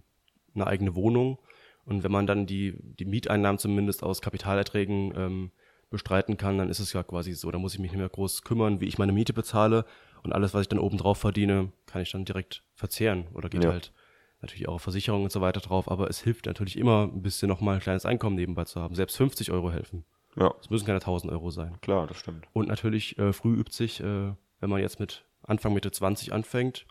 eine 0.55 0.67
eigene 0.67 0.95
Wohnung. 0.95 1.39
Und 1.85 2.03
wenn 2.03 2.13
man 2.13 2.27
dann 2.27 2.47
die, 2.47 2.75
die 2.81 3.05
Mieteinnahmen 3.05 3.59
zumindest 3.59 4.03
aus 4.03 4.23
Kapitalerträgen 4.23 5.13
ähm, 5.17 5.51
bestreiten 5.91 6.37
kann, 6.39 6.57
dann 6.59 6.71
ist 6.71 6.79
es 6.81 6.93
ja 6.95 7.03
quasi 7.03 7.35
so. 7.35 7.51
Da 7.51 7.59
muss 7.59 7.75
ich 7.75 7.79
mich 7.81 7.91
nicht 7.93 7.99
mehr 8.01 8.09
groß 8.09 8.43
kümmern, 8.43 8.81
wie 8.81 8.87
ich 8.87 8.97
meine 8.99 9.13
Miete 9.13 9.33
bezahle. 9.35 9.85
Und 10.23 10.33
alles, 10.33 10.55
was 10.55 10.63
ich 10.63 10.69
dann 10.69 10.79
obendrauf 10.79 11.19
verdiene, 11.19 11.73
kann 11.87 12.01
ich 12.01 12.11
dann 12.13 12.25
direkt 12.25 12.63
verzehren. 12.75 13.27
Oder 13.35 13.51
geht 13.51 13.65
Ja. 13.65 13.71
halt 13.73 13.93
natürlich 14.41 14.67
auch 14.69 14.75
auf 14.75 14.83
Versicherungen 14.83 15.25
und 15.25 15.31
so 15.33 15.43
weiter 15.43 15.61
drauf. 15.61 15.91
Aber 15.91 16.09
es 16.09 16.21
hilft 16.23 16.47
natürlich 16.47 16.79
immer, 16.79 17.03
ein 17.13 17.21
bisschen 17.23 17.49
nochmal 17.49 17.75
ein 17.77 17.81
kleines 17.83 18.07
Einkommen 18.07 18.37
nebenbei 18.37 18.65
zu 18.65 18.81
haben. 18.81 18.95
Selbst 18.95 19.17
50 19.19 19.51
Euro 19.53 19.71
helfen. 19.71 20.05
Ja, 20.37 20.55
Es 20.61 20.71
müssen 20.71 20.87
keine 20.87 21.01
1000 21.01 21.31
Euro 21.31 21.51
sein. 21.51 21.79
klar, 21.83 22.07
das 22.07 22.17
stimmt. 22.17 22.47
Und 22.55 22.67
natürlich 22.69 23.19
äh, 23.19 23.33
früh 23.35 23.55
übt 23.55 23.73
sich, 23.73 24.01
äh, 24.01 24.33
wenn 24.61 24.71
man 24.71 24.81
jetzt 24.81 24.99
mit 24.99 25.25
Anfang 25.43 25.75
Mitte 25.75 25.91
20 25.93 26.33
anfängt, 26.33 26.87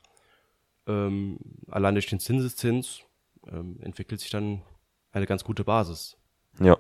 ähm, 0.87 1.37
allein 1.69 1.95
durch 1.95 2.07
den 2.07 2.19
Zinseszins 2.19 3.01
ähm, 3.47 3.79
entwickelt 3.81 4.21
sich 4.21 4.29
dann 4.29 4.61
eine 5.11 5.25
ganz 5.25 5.43
gute 5.43 5.63
Basis. 5.63 6.17
Ja, 6.59 6.77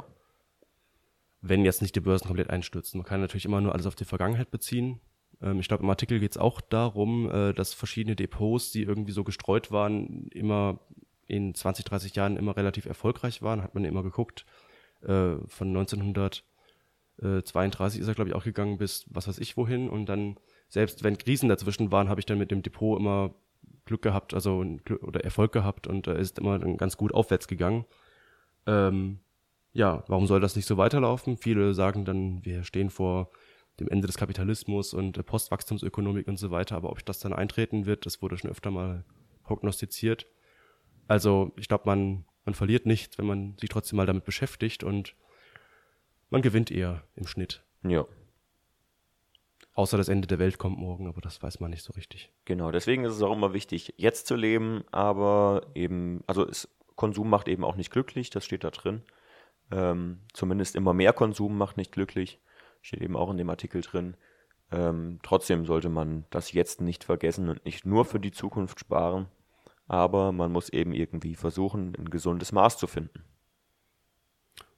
Wenn 1.41 1.65
jetzt 1.65 1.81
nicht 1.81 1.95
die 1.95 1.99
Börsen 1.99 2.27
komplett 2.27 2.49
einstürzen. 2.49 2.99
Man 2.99 3.07
kann 3.07 3.21
natürlich 3.21 3.45
immer 3.45 3.61
nur 3.61 3.73
alles 3.73 3.85
auf 3.85 3.95
die 3.95 4.05
Vergangenheit 4.05 4.51
beziehen. 4.51 4.99
Ähm, 5.41 5.59
ich 5.59 5.67
glaube, 5.67 5.83
im 5.83 5.89
Artikel 5.89 6.19
geht 6.19 6.31
es 6.31 6.37
auch 6.37 6.61
darum, 6.61 7.29
äh, 7.29 7.53
dass 7.53 7.73
verschiedene 7.73 8.15
Depots, 8.15 8.71
die 8.71 8.83
irgendwie 8.83 9.11
so 9.11 9.23
gestreut 9.23 9.71
waren, 9.71 10.27
immer 10.29 10.79
in 11.27 11.53
20, 11.55 11.85
30 11.85 12.15
Jahren 12.15 12.37
immer 12.37 12.57
relativ 12.57 12.85
erfolgreich 12.85 13.41
waren. 13.41 13.63
Hat 13.63 13.75
man 13.75 13.85
immer 13.85 14.03
geguckt. 14.03 14.45
Äh, 15.01 15.35
von 15.47 15.69
1932 15.69 18.01
ist 18.01 18.07
er, 18.07 18.15
glaube 18.15 18.29
ich, 18.29 18.35
auch 18.35 18.43
gegangen 18.43 18.77
bis 18.77 19.05
was 19.09 19.27
weiß 19.27 19.39
ich 19.39 19.57
wohin. 19.57 19.89
Und 19.89 20.05
dann, 20.07 20.37
selbst 20.69 21.03
wenn 21.03 21.17
Krisen 21.17 21.49
dazwischen 21.49 21.91
waren, 21.91 22.09
habe 22.09 22.21
ich 22.21 22.25
dann 22.25 22.37
mit 22.37 22.51
dem 22.51 22.61
Depot 22.61 22.99
immer 22.99 23.33
Glück 23.85 24.01
gehabt, 24.01 24.33
also 24.33 24.63
oder 25.01 25.23
Erfolg 25.23 25.51
gehabt 25.51 25.87
und 25.87 26.07
äh, 26.07 26.19
ist 26.19 26.39
immer 26.39 26.59
dann 26.59 26.77
ganz 26.77 26.97
gut 26.97 27.13
aufwärts 27.13 27.47
gegangen. 27.47 27.85
Ähm, 28.65 29.19
ja, 29.73 30.03
warum 30.07 30.27
soll 30.27 30.39
das 30.39 30.55
nicht 30.55 30.67
so 30.67 30.77
weiterlaufen? 30.77 31.37
Viele 31.37 31.73
sagen 31.73 32.05
dann, 32.05 32.45
wir 32.45 32.63
stehen 32.63 32.89
vor 32.89 33.31
dem 33.79 33.89
Ende 33.89 34.07
des 34.07 34.17
Kapitalismus 34.17 34.93
und 34.93 35.17
äh, 35.17 35.23
Postwachstumsökonomik 35.23 36.27
und 36.27 36.37
so 36.37 36.51
weiter, 36.51 36.75
aber 36.75 36.91
ob 36.91 37.03
das 37.05 37.19
dann 37.19 37.33
eintreten 37.33 37.85
wird, 37.85 38.05
das 38.05 38.21
wurde 38.21 38.37
schon 38.37 38.51
öfter 38.51 38.71
mal 38.71 39.03
prognostiziert. 39.43 40.27
Also 41.07 41.51
ich 41.57 41.67
glaube, 41.67 41.83
man, 41.85 42.25
man 42.45 42.55
verliert 42.55 42.85
nichts, 42.85 43.17
wenn 43.17 43.25
man 43.25 43.57
sich 43.59 43.69
trotzdem 43.69 43.97
mal 43.97 44.05
damit 44.05 44.25
beschäftigt 44.25 44.83
und 44.83 45.15
man 46.29 46.41
gewinnt 46.41 46.71
eher 46.71 47.03
im 47.15 47.27
Schnitt. 47.27 47.63
ja. 47.83 48.05
Außer 49.75 49.97
das 49.97 50.07
Ende 50.07 50.27
der 50.27 50.39
Welt 50.39 50.59
kommt 50.59 50.77
morgen, 50.77 51.07
aber 51.07 51.21
das 51.21 51.41
weiß 51.41 51.59
man 51.59 51.71
nicht 51.71 51.83
so 51.83 51.93
richtig. 51.93 52.31
Genau, 52.45 52.71
deswegen 52.71 53.05
ist 53.05 53.13
es 53.13 53.21
auch 53.23 53.33
immer 53.33 53.53
wichtig, 53.53 53.95
jetzt 53.97 54.27
zu 54.27 54.35
leben, 54.35 54.83
aber 54.91 55.65
eben, 55.73 56.23
also 56.27 56.47
es, 56.47 56.69
Konsum 56.95 57.29
macht 57.29 57.47
eben 57.47 57.63
auch 57.63 57.75
nicht 57.75 57.91
glücklich, 57.91 58.29
das 58.29 58.45
steht 58.45 58.63
da 58.63 58.69
drin. 58.69 59.01
Ähm, 59.71 60.19
zumindest 60.33 60.75
immer 60.75 60.93
mehr 60.93 61.13
Konsum 61.13 61.57
macht 61.57 61.77
nicht 61.77 61.91
glücklich. 61.91 62.39
Steht 62.81 63.01
eben 63.01 63.15
auch 63.15 63.31
in 63.31 63.37
dem 63.37 63.49
Artikel 63.49 63.81
drin. 63.81 64.15
Ähm, 64.71 65.19
trotzdem 65.23 65.65
sollte 65.65 65.89
man 65.89 66.25
das 66.29 66.51
jetzt 66.51 66.81
nicht 66.81 67.03
vergessen 67.03 67.49
und 67.49 67.65
nicht 67.65 67.85
nur 67.85 68.05
für 68.05 68.19
die 68.19 68.31
Zukunft 68.31 68.79
sparen. 68.79 69.27
Aber 69.87 70.31
man 70.31 70.51
muss 70.51 70.69
eben 70.69 70.93
irgendwie 70.93 71.35
versuchen, 71.35 71.95
ein 71.97 72.09
gesundes 72.09 72.51
Maß 72.51 72.77
zu 72.77 72.87
finden. 72.87 73.23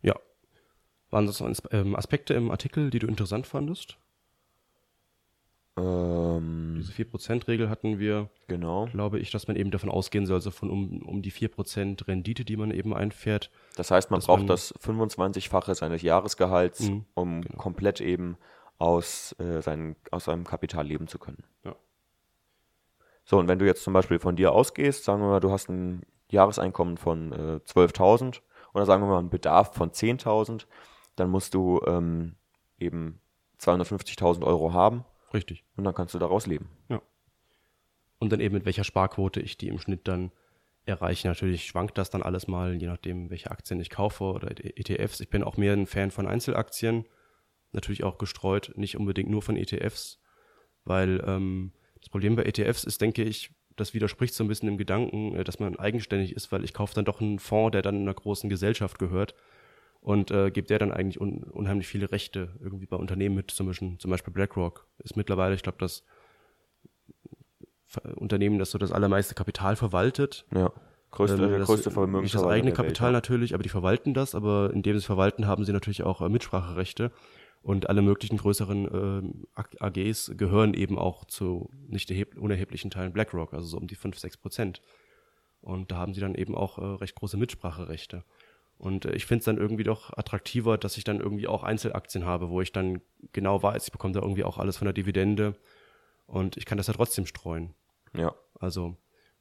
Ja. 0.02 0.16
Waren 1.10 1.26
das 1.26 1.44
ähm, 1.72 1.96
Aspekte 1.96 2.34
im 2.34 2.52
Artikel, 2.52 2.90
die 2.90 3.00
du 3.00 3.08
interessant 3.08 3.48
fandest? 3.48 3.98
Ähm, 5.78 6.76
Diese 6.78 6.94
4%-Regel 6.94 7.70
hatten 7.70 8.00
wir, 8.00 8.30
genau. 8.48 8.86
glaube 8.88 9.20
ich, 9.20 9.30
dass 9.32 9.48
man 9.48 9.58
eben 9.58 9.72
davon 9.72 9.90
ausgehen 9.90 10.26
soll, 10.26 10.36
also 10.38 10.52
von 10.52 10.70
um, 10.70 11.02
um 11.02 11.22
die 11.22 11.32
4% 11.32 12.08
Rendite, 12.08 12.46
die 12.46 12.56
man 12.56 12.72
eben 12.72 12.94
einfährt. 12.94 13.52
Das 13.76 13.92
heißt, 13.92 14.10
man 14.10 14.22
braucht 14.22 14.40
man- 14.40 14.48
das 14.48 14.74
25-fache 14.80 15.76
seines 15.76 16.02
Jahresgehalts, 16.02 16.82
Mhm, 16.90 17.06
um 17.14 17.42
genau. 17.42 17.58
komplett 17.58 18.00
eben 18.00 18.38
aus, 18.78 19.36
äh, 19.40 19.62
seinen, 19.62 19.96
aus 20.12 20.26
seinem 20.26 20.46
Kapital 20.46 20.86
leben 20.88 21.08
zu 21.08 21.20
können. 21.20 21.44
Ja. 21.66 21.76
So, 23.26 23.38
und 23.40 23.48
wenn 23.48 23.60
du 23.60 23.66
jetzt 23.66 23.84
zum 23.84 23.94
Beispiel 23.94 24.20
von 24.20 24.36
dir 24.36 24.52
ausgehst, 24.54 25.04
sagen 25.04 25.22
wir 25.22 25.28
mal, 25.28 25.40
du 25.40 25.52
hast 25.52 25.70
ein 25.70 26.04
Jahreseinkommen 26.30 26.98
von 26.98 27.32
äh, 27.34 27.60
12.000 27.66 28.42
oder 28.74 28.86
sagen 28.86 29.04
wir 29.04 29.08
mal 29.08 29.20
einen 29.20 29.30
Bedarf 29.30 29.74
von 29.74 29.92
10.000, 29.92 30.68
dann 31.16 31.30
musst 31.30 31.54
du 31.54 31.82
ähm, 31.86 32.36
eben 32.80 33.20
250.000 33.60 34.44
Euro 34.46 34.74
haben 34.74 35.06
Richtig. 35.36 35.64
und 35.76 35.84
dann 35.84 35.94
kannst 35.94 36.14
du 36.14 36.20
daraus 36.20 36.48
leben. 36.48 36.70
Und 38.20 38.32
dann 38.32 38.40
eben 38.40 38.56
mit 38.56 38.66
welcher 38.66 38.84
Sparquote 38.84 39.42
ich 39.42 39.58
die 39.58 39.68
im 39.68 39.78
Schnitt 39.78 40.08
dann 40.08 40.32
erreiche. 40.86 41.28
Natürlich 41.28 41.66
schwankt 41.66 41.98
das 41.98 42.10
dann 42.10 42.24
alles 42.24 42.48
mal, 42.48 42.76
je 42.76 42.88
nachdem, 42.88 43.30
welche 43.30 43.52
Aktien 43.52 43.80
ich 43.80 43.90
kaufe 43.90 44.24
oder 44.24 44.50
ETFs. 44.52 45.20
Ich 45.20 45.30
bin 45.30 45.44
auch 45.44 45.58
mehr 45.58 45.74
ein 45.74 45.86
Fan 45.86 46.12
von 46.12 46.28
Einzelaktien. 46.28 47.06
Natürlich 47.72 48.04
auch 48.04 48.18
gestreut, 48.18 48.72
nicht 48.76 48.98
unbedingt 48.98 49.30
nur 49.30 49.42
von 49.42 49.58
ETFs, 49.58 50.22
weil 50.86 51.22
ähm, 51.28 51.74
das 52.00 52.10
Problem 52.10 52.36
bei 52.36 52.44
ETFs 52.44 52.86
ist, 52.86 53.02
denke 53.02 53.24
ich, 53.24 53.52
das 53.76 53.94
widerspricht 53.94 54.34
so 54.34 54.46
ein 54.46 54.48
bisschen 54.48 54.68
dem 54.68 54.78
Gedanken, 54.78 55.36
äh, 55.36 55.44
dass 55.44 55.60
man 55.60 55.78
eigenständig 55.78 56.36
ist, 56.36 56.54
weil 56.54 56.64
ich 56.64 56.74
kaufe 56.74 56.96
dann 56.96 57.04
doch 57.04 57.20
einen 57.20 57.40
Fonds, 57.40 57.74
der 57.74 57.82
dann 57.82 57.98
einer 57.98 58.14
großen 58.14 58.50
Gesellschaft 58.50 58.98
gehört 58.98 59.36
und 60.06 60.30
äh, 60.30 60.52
gibt 60.52 60.70
der 60.70 60.78
dann 60.78 60.92
eigentlich 60.92 61.20
un 61.20 61.44
unheimlich 61.44 61.88
viele 61.88 62.12
Rechte 62.12 62.50
irgendwie 62.62 62.86
bei 62.86 62.96
Unternehmen 62.96 63.34
mit, 63.36 63.50
zum 63.50 63.66
Beispiel, 63.66 63.98
BlackRock 64.34 64.88
ist 65.00 65.18
mittlerweile, 65.18 65.56
ich 65.56 65.64
glaube, 65.64 65.80
das 65.80 66.04
Unternehmen, 68.16 68.60
das 68.60 68.72
so 68.72 68.78
das 68.78 68.92
allermeiste 68.92 69.36
Kapital 69.36 69.76
verwaltet. 69.76 70.46
Ja. 70.54 70.72
Größte, 71.12 71.42
Ähm, 71.44 71.60
das- 71.60 71.68
größte 71.68 71.90
Nicht 72.22 72.36
das 72.36 72.44
eigene 72.44 72.68
Welt, 72.72 72.76
Kapital 72.76 73.10
ja. 73.10 73.14
natürlich, 73.14 73.54
aber 73.54 73.64
die 73.64 73.70
verwalten 73.70 74.14
das, 74.14 74.36
aber 74.36 74.72
indem 74.74 74.94
sie 74.94 75.00
es 75.00 75.06
verwalten, 75.06 75.48
haben 75.48 75.64
sie 75.66 75.72
natürlich 75.72 76.04
auch 76.04 76.22
äh, 76.22 76.30
Mitspracherechte. 76.30 77.12
Und 77.62 77.90
alle 77.90 78.04
möglichen 78.04 78.38
größeren 78.38 79.44
A- 79.56 79.64
AGs 79.86 80.34
gehören 80.38 80.76
eben 80.76 81.00
auch 81.00 81.26
zu 81.26 81.72
nicht 81.88 82.12
erheb 82.12 82.38
unerheblichen 82.38 82.92
Teilen 82.92 83.12
BlackRock, 83.12 83.56
also 83.56 83.66
so 83.66 83.78
um 83.78 83.88
die 83.88 83.96
5, 83.96 84.20
6 84.20 84.38
Prozent. 84.38 84.82
Und 85.62 85.90
da 85.92 85.96
haben 85.96 86.14
sie 86.14 86.22
dann 86.22 86.36
eben 86.36 86.54
auch 86.54 86.78
äh, 86.78 86.84
recht 86.86 87.16
große 87.16 87.38
Mitspracherechte. 87.38 88.24
Und 88.78 89.06
äh, 89.06 89.14
ich 89.14 89.26
finde 89.26 89.40
es 89.40 89.46
dann 89.46 89.58
irgendwie 89.58 89.84
doch 89.84 90.16
attraktiver, 90.18 90.78
dass 90.78 90.98
ich 90.98 91.04
dann 91.04 91.20
irgendwie 91.20 91.48
auch 91.48 91.64
Einzelaktien 91.64 92.26
habe, 92.26 92.50
wo 92.50 92.62
ich 92.62 92.72
dann 92.72 93.02
genau 93.32 93.62
weiß, 93.62 93.86
ich 93.86 93.92
bekomme 93.92 94.14
da 94.14 94.22
irgendwie 94.22 94.44
auch 94.44 94.58
alles 94.58 94.78
von 94.78 94.86
der 94.86 94.94
Dividende 94.94 95.56
und 96.28 96.58
ich 96.58 96.66
kann 96.66 96.78
das 96.78 96.88
ja 96.88 96.94
trotzdem 96.94 97.26
streuen. 97.26 97.74
Ja. 98.14 98.36
Also, 98.60 98.98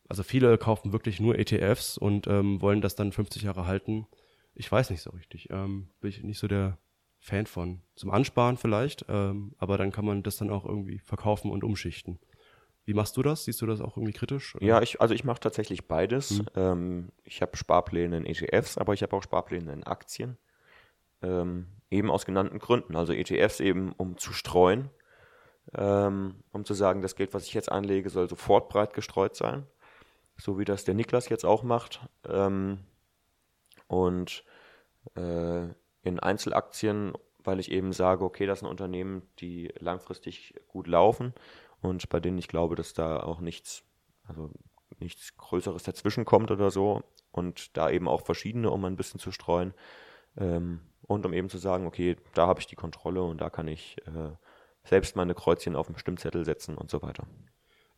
also 0.08 0.22
viele 0.22 0.58
kaufen 0.58 0.92
wirklich 0.92 1.20
nur 1.20 1.38
ETFs 1.38 1.98
und 1.98 2.26
ähm, 2.26 2.60
wollen 2.60 2.80
das 2.80 2.94
dann 2.94 3.12
50 3.12 3.42
Jahre 3.42 3.66
halten. 3.66 4.06
Ich 4.54 4.70
weiß 4.70 4.90
nicht 4.90 5.02
so 5.02 5.10
richtig. 5.10 5.48
Ähm, 5.50 5.88
bin 6.00 6.10
ich 6.10 6.22
nicht 6.22 6.38
so 6.38 6.46
der 6.46 6.78
Fan 7.18 7.46
von. 7.46 7.80
Zum 7.96 8.10
Ansparen 8.10 8.56
vielleicht, 8.56 9.06
ähm, 9.08 9.54
aber 9.58 9.78
dann 9.78 9.92
kann 9.92 10.04
man 10.04 10.22
das 10.22 10.36
dann 10.36 10.50
auch 10.50 10.64
irgendwie 10.64 10.98
verkaufen 10.98 11.50
und 11.50 11.64
umschichten. 11.64 12.18
Wie 12.86 12.94
machst 12.94 13.16
du 13.16 13.22
das? 13.22 13.44
Siehst 13.44 13.62
du 13.62 13.66
das 13.66 13.80
auch 13.80 13.96
irgendwie 13.96 14.12
kritisch? 14.12 14.54
oder? 14.54 14.64
Ja, 14.64 14.82
ich, 14.82 15.00
also 15.00 15.14
ich 15.14 15.24
mache 15.24 15.40
tatsächlich 15.40 15.88
beides. 15.88 16.38
Mhm. 16.38 16.46
Ähm, 16.54 17.08
ich 17.24 17.40
habe 17.40 17.56
Sparpläne 17.56 18.18
in 18.18 18.26
ETFs, 18.26 18.76
aber 18.76 18.92
ich 18.92 19.02
habe 19.02 19.16
auch 19.16 19.22
Sparpläne 19.22 19.72
in 19.72 19.84
Aktien. 19.84 20.36
Ähm, 21.22 21.66
eben 21.90 22.10
aus 22.10 22.26
genannten 22.26 22.58
Gründen. 22.58 22.96
Also 22.96 23.14
ETFs 23.14 23.60
eben, 23.60 23.92
um 23.92 24.18
zu 24.18 24.32
streuen, 24.32 24.90
ähm, 25.74 26.34
um 26.52 26.66
zu 26.66 26.74
sagen, 26.74 27.00
das 27.00 27.16
Geld, 27.16 27.32
was 27.32 27.46
ich 27.46 27.54
jetzt 27.54 27.72
anlege, 27.72 28.10
soll 28.10 28.28
sofort 28.28 28.68
breit 28.68 28.92
gestreut 28.92 29.34
sein. 29.34 29.66
So 30.36 30.58
wie 30.58 30.64
das 30.66 30.84
der 30.84 30.94
Niklas 30.94 31.28
jetzt 31.30 31.46
auch 31.46 31.62
macht. 31.62 32.06
Ähm, 32.28 32.80
und 33.86 34.44
äh, 35.16 35.68
in 36.02 36.20
Einzelaktien, 36.20 37.14
weil 37.38 37.60
ich 37.60 37.70
eben 37.70 37.94
sage, 37.94 38.24
okay, 38.24 38.44
das 38.44 38.60
sind 38.60 38.68
Unternehmen, 38.68 39.22
die 39.38 39.72
langfristig 39.78 40.54
gut 40.68 40.86
laufen 40.86 41.32
und 41.84 42.08
bei 42.08 42.18
denen 42.18 42.38
ich 42.38 42.48
glaube, 42.48 42.76
dass 42.76 42.94
da 42.94 43.20
auch 43.20 43.40
nichts, 43.40 43.84
also 44.26 44.50
nichts 44.98 45.36
Größeres 45.36 45.82
dazwischen 45.82 46.24
kommt 46.24 46.50
oder 46.50 46.70
so 46.70 47.02
und 47.30 47.76
da 47.76 47.90
eben 47.90 48.08
auch 48.08 48.22
verschiedene, 48.22 48.70
um 48.70 48.84
ein 48.86 48.96
bisschen 48.96 49.20
zu 49.20 49.32
streuen 49.32 49.74
ähm, 50.38 50.80
und 51.02 51.26
um 51.26 51.34
eben 51.34 51.50
zu 51.50 51.58
sagen, 51.58 51.86
okay, 51.86 52.16
da 52.32 52.46
habe 52.46 52.60
ich 52.60 52.66
die 52.66 52.74
Kontrolle 52.74 53.22
und 53.22 53.40
da 53.42 53.50
kann 53.50 53.68
ich 53.68 53.98
äh, 54.06 54.30
selbst 54.84 55.14
meine 55.14 55.34
Kreuzchen 55.34 55.76
auf 55.76 55.88
den 55.88 55.98
Stimmzettel 55.98 56.46
setzen 56.46 56.78
und 56.78 56.90
so 56.90 57.02
weiter. 57.02 57.26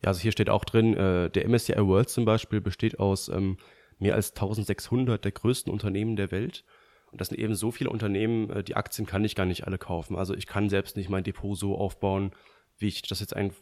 Ja, 0.03 0.09
also 0.09 0.19
hier 0.19 0.33
steht 0.33 0.49
auch 0.49 0.65
drin, 0.65 0.93
äh, 0.95 1.29
der 1.29 1.47
MSCI 1.47 1.77
World 1.77 2.09
zum 2.09 2.25
Beispiel 2.25 2.59
besteht 2.59 2.99
aus 2.99 3.29
ähm, 3.29 3.57
mehr 3.99 4.15
als 4.15 4.31
1600 4.31 5.23
der 5.23 5.31
größten 5.31 5.71
Unternehmen 5.71 6.17
der 6.17 6.31
Welt. 6.31 6.65
Und 7.11 7.21
das 7.21 7.29
sind 7.29 7.39
eben 7.39 7.55
so 7.55 7.71
viele 7.71 7.89
Unternehmen, 7.89 8.49
äh, 8.49 8.63
die 8.65 8.75
Aktien 8.75 9.05
kann 9.05 9.23
ich 9.23 9.35
gar 9.35 9.45
nicht 9.45 9.65
alle 9.65 9.77
kaufen. 9.77 10.17
Also 10.17 10.33
ich 10.33 10.45
kann 10.45 10.67
selbst 10.67 10.97
nicht 10.97 11.09
mein 11.09 11.23
Depot 11.23 11.57
so 11.57 11.77
aufbauen, 11.77 12.31
wie 12.77 12.87
ich 12.87 13.01
das 13.01 13.19
jetzt 13.19 13.35
ein, 13.35 13.53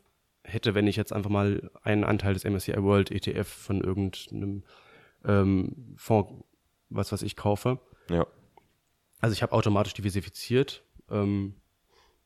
hätte, 0.45 0.75
wenn 0.75 0.87
ich 0.87 0.95
jetzt 0.95 1.13
einfach 1.13 1.29
mal 1.29 1.69
einen 1.83 2.03
Anteil 2.03 2.33
des 2.33 2.43
MSCI 2.43 2.81
World 2.81 3.11
ETF 3.11 3.47
von 3.47 3.81
irgendeinem 3.81 4.63
ähm, 5.23 5.93
Fonds, 5.97 6.43
was 6.89 7.11
weiß 7.11 7.21
ich, 7.23 7.35
kaufe. 7.35 7.79
Ja, 8.09 8.25
Also 9.19 9.33
ich 9.33 9.41
habe 9.41 9.53
automatisch 9.53 9.93
diversifiziert. 9.93 10.83
Ähm, 11.09 11.55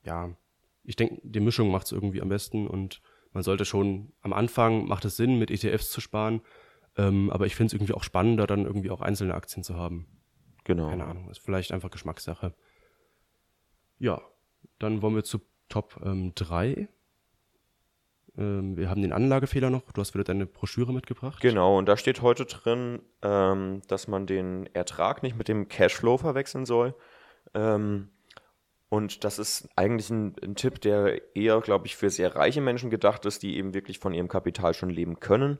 ja, 0.03 0.36
ich 0.84 0.95
denke, 0.95 1.19
die 1.23 1.39
Mischung 1.39 1.71
macht 1.71 1.86
es 1.86 1.91
irgendwie 1.91 2.21
am 2.21 2.29
besten 2.29 2.67
und 2.67 3.01
man 3.32 3.43
sollte 3.43 3.65
schon 3.65 4.12
am 4.21 4.34
Anfang 4.34 4.88
macht 4.88 5.05
es 5.05 5.15
Sinn, 5.15 5.38
mit 5.38 5.51
ETFs 5.51 5.91
zu 5.91 6.01
sparen. 6.01 6.41
Ähm, 6.97 7.29
aber 7.29 7.45
ich 7.45 7.55
finde 7.55 7.67
es 7.67 7.73
irgendwie 7.73 7.93
auch 7.93 8.03
spannender, 8.03 8.47
dann 8.47 8.65
irgendwie 8.65 8.89
auch 8.89 9.01
einzelne 9.01 9.36
Aktien 9.36 9.63
zu 9.63 9.75
haben. 9.75 10.08
genau. 10.63 10.89
Keine 10.89 11.05
Ahnung, 11.05 11.29
ist 11.29 11.39
vielleicht 11.39 11.71
einfach 11.71 11.91
Geschmackssache. 11.91 12.53
Ja, 13.99 14.21
dann 14.79 15.01
wollen 15.01 15.15
wir 15.15 15.23
zu 15.23 15.41
Top 15.69 15.99
3. 16.01 16.89
Ähm, 18.39 18.78
wir 18.78 18.89
haben 18.89 19.02
den 19.02 19.12
Anlagefehler 19.12 19.69
noch. 19.69 19.91
Du 19.91 20.02
hast 20.02 20.13
wieder 20.13 20.23
deine 20.23 20.45
Broschüre 20.45 20.93
mitgebracht. 20.93 21.41
Genau, 21.41 21.78
und 21.78 21.88
da 21.88 21.97
steht 21.97 22.21
heute 22.21 22.45
drin, 22.45 23.02
ähm, 23.21 23.82
dass 23.88 24.08
man 24.08 24.25
den 24.25 24.67
Ertrag 24.73 25.21
nicht 25.21 25.38
mit 25.38 25.47
dem 25.49 25.67
Cashflow 25.67 26.17
verwechseln 26.17 26.65
soll. 26.65 26.95
Ähm, 27.54 28.10
und 28.88 29.23
das 29.23 29.38
ist 29.38 29.69
eigentlich 29.75 30.10
ein, 30.10 30.36
ein 30.41 30.56
Tipp, 30.56 30.82
der 30.82 31.36
eher, 31.36 31.60
glaube 31.62 31.86
ich, 31.86 31.95
für 31.95 32.10
sehr 32.10 32.36
reiche 32.36 32.62
Menschen 32.62 32.89
gedacht 32.89 33.25
ist, 33.25 33.43
die 33.43 33.58
eben 33.58 33.73
wirklich 33.73 33.99
von 33.99 34.13
ihrem 34.13 34.30
Kapital 34.30 34.73
schon 34.73 34.89
leben 34.89 35.19
können. 35.19 35.60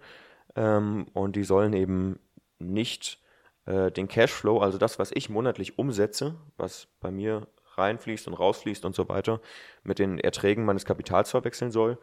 Ähm, 0.56 1.08
und 1.14 1.36
die 1.36 1.44
sollen 1.44 1.74
eben 1.74 2.20
nicht 2.58 3.20
äh, 3.66 3.92
den 3.92 4.08
Cashflow, 4.08 4.60
also 4.60 4.78
das, 4.78 4.98
was 4.98 5.12
ich 5.14 5.30
monatlich 5.30 5.78
umsetze, 5.78 6.36
was 6.58 6.88
bei 7.02 7.12
mir 7.12 7.48
reinfließt 7.78 8.28
und 8.28 8.34
rausfließt 8.34 8.84
und 8.86 8.96
so 8.96 9.10
weiter, 9.10 9.42
mit 9.84 10.00
den 10.00 10.18
Erträgen 10.20 10.66
meines 10.66 10.86
Kapitals 10.86 11.30
verwechseln 11.32 11.72
soll. 11.72 11.98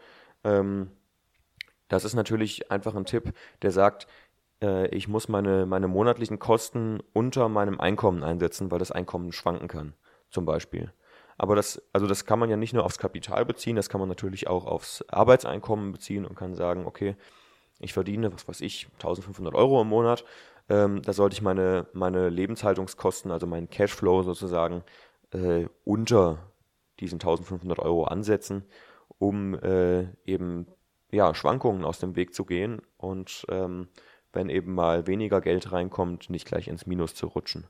Ähm, 0.46 0.90
das 1.88 2.04
ist 2.04 2.14
natürlich 2.14 2.70
einfach 2.70 2.94
ein 2.94 3.04
Tipp, 3.04 3.32
der 3.62 3.70
sagt, 3.70 4.06
äh, 4.62 4.88
ich 4.88 5.08
muss 5.08 5.28
meine, 5.28 5.66
meine 5.66 5.88
monatlichen 5.88 6.38
Kosten 6.38 7.00
unter 7.12 7.48
meinem 7.48 7.80
Einkommen 7.80 8.22
einsetzen, 8.22 8.70
weil 8.70 8.78
das 8.78 8.92
Einkommen 8.92 9.32
schwanken 9.32 9.68
kann, 9.68 9.94
zum 10.30 10.44
Beispiel. 10.44 10.92
Aber 11.38 11.54
das, 11.54 11.82
also 11.92 12.06
das 12.06 12.24
kann 12.24 12.38
man 12.38 12.48
ja 12.48 12.56
nicht 12.56 12.72
nur 12.72 12.84
aufs 12.84 12.98
Kapital 12.98 13.44
beziehen, 13.44 13.76
das 13.76 13.88
kann 13.88 14.00
man 14.00 14.08
natürlich 14.08 14.48
auch 14.48 14.66
aufs 14.66 15.04
Arbeitseinkommen 15.08 15.92
beziehen 15.92 16.24
und 16.24 16.34
kann 16.34 16.54
sagen, 16.54 16.86
okay, 16.86 17.16
ich 17.78 17.92
verdiene, 17.92 18.32
was 18.32 18.48
weiß 18.48 18.62
ich, 18.62 18.88
1500 18.94 19.54
Euro 19.54 19.82
im 19.82 19.88
Monat, 19.88 20.24
ähm, 20.68 21.02
da 21.02 21.12
sollte 21.12 21.34
ich 21.34 21.42
meine, 21.42 21.86
meine 21.92 22.30
Lebenshaltungskosten, 22.30 23.30
also 23.30 23.46
meinen 23.46 23.68
Cashflow 23.68 24.22
sozusagen, 24.22 24.82
äh, 25.32 25.66
unter 25.84 26.38
diesen 27.00 27.16
1500 27.16 27.78
Euro 27.78 28.04
ansetzen, 28.04 28.64
um 29.18 29.54
äh, 29.54 30.08
eben 30.24 30.66
ja, 31.10 31.34
Schwankungen 31.34 31.84
aus 31.84 31.98
dem 31.98 32.16
Weg 32.16 32.34
zu 32.34 32.44
gehen 32.44 32.82
und 32.96 33.46
ähm, 33.48 33.88
wenn 34.32 34.48
eben 34.48 34.74
mal 34.74 35.06
weniger 35.06 35.40
Geld 35.40 35.72
reinkommt, 35.72 36.30
nicht 36.30 36.46
gleich 36.46 36.68
ins 36.68 36.86
Minus 36.86 37.14
zu 37.14 37.26
rutschen. 37.26 37.66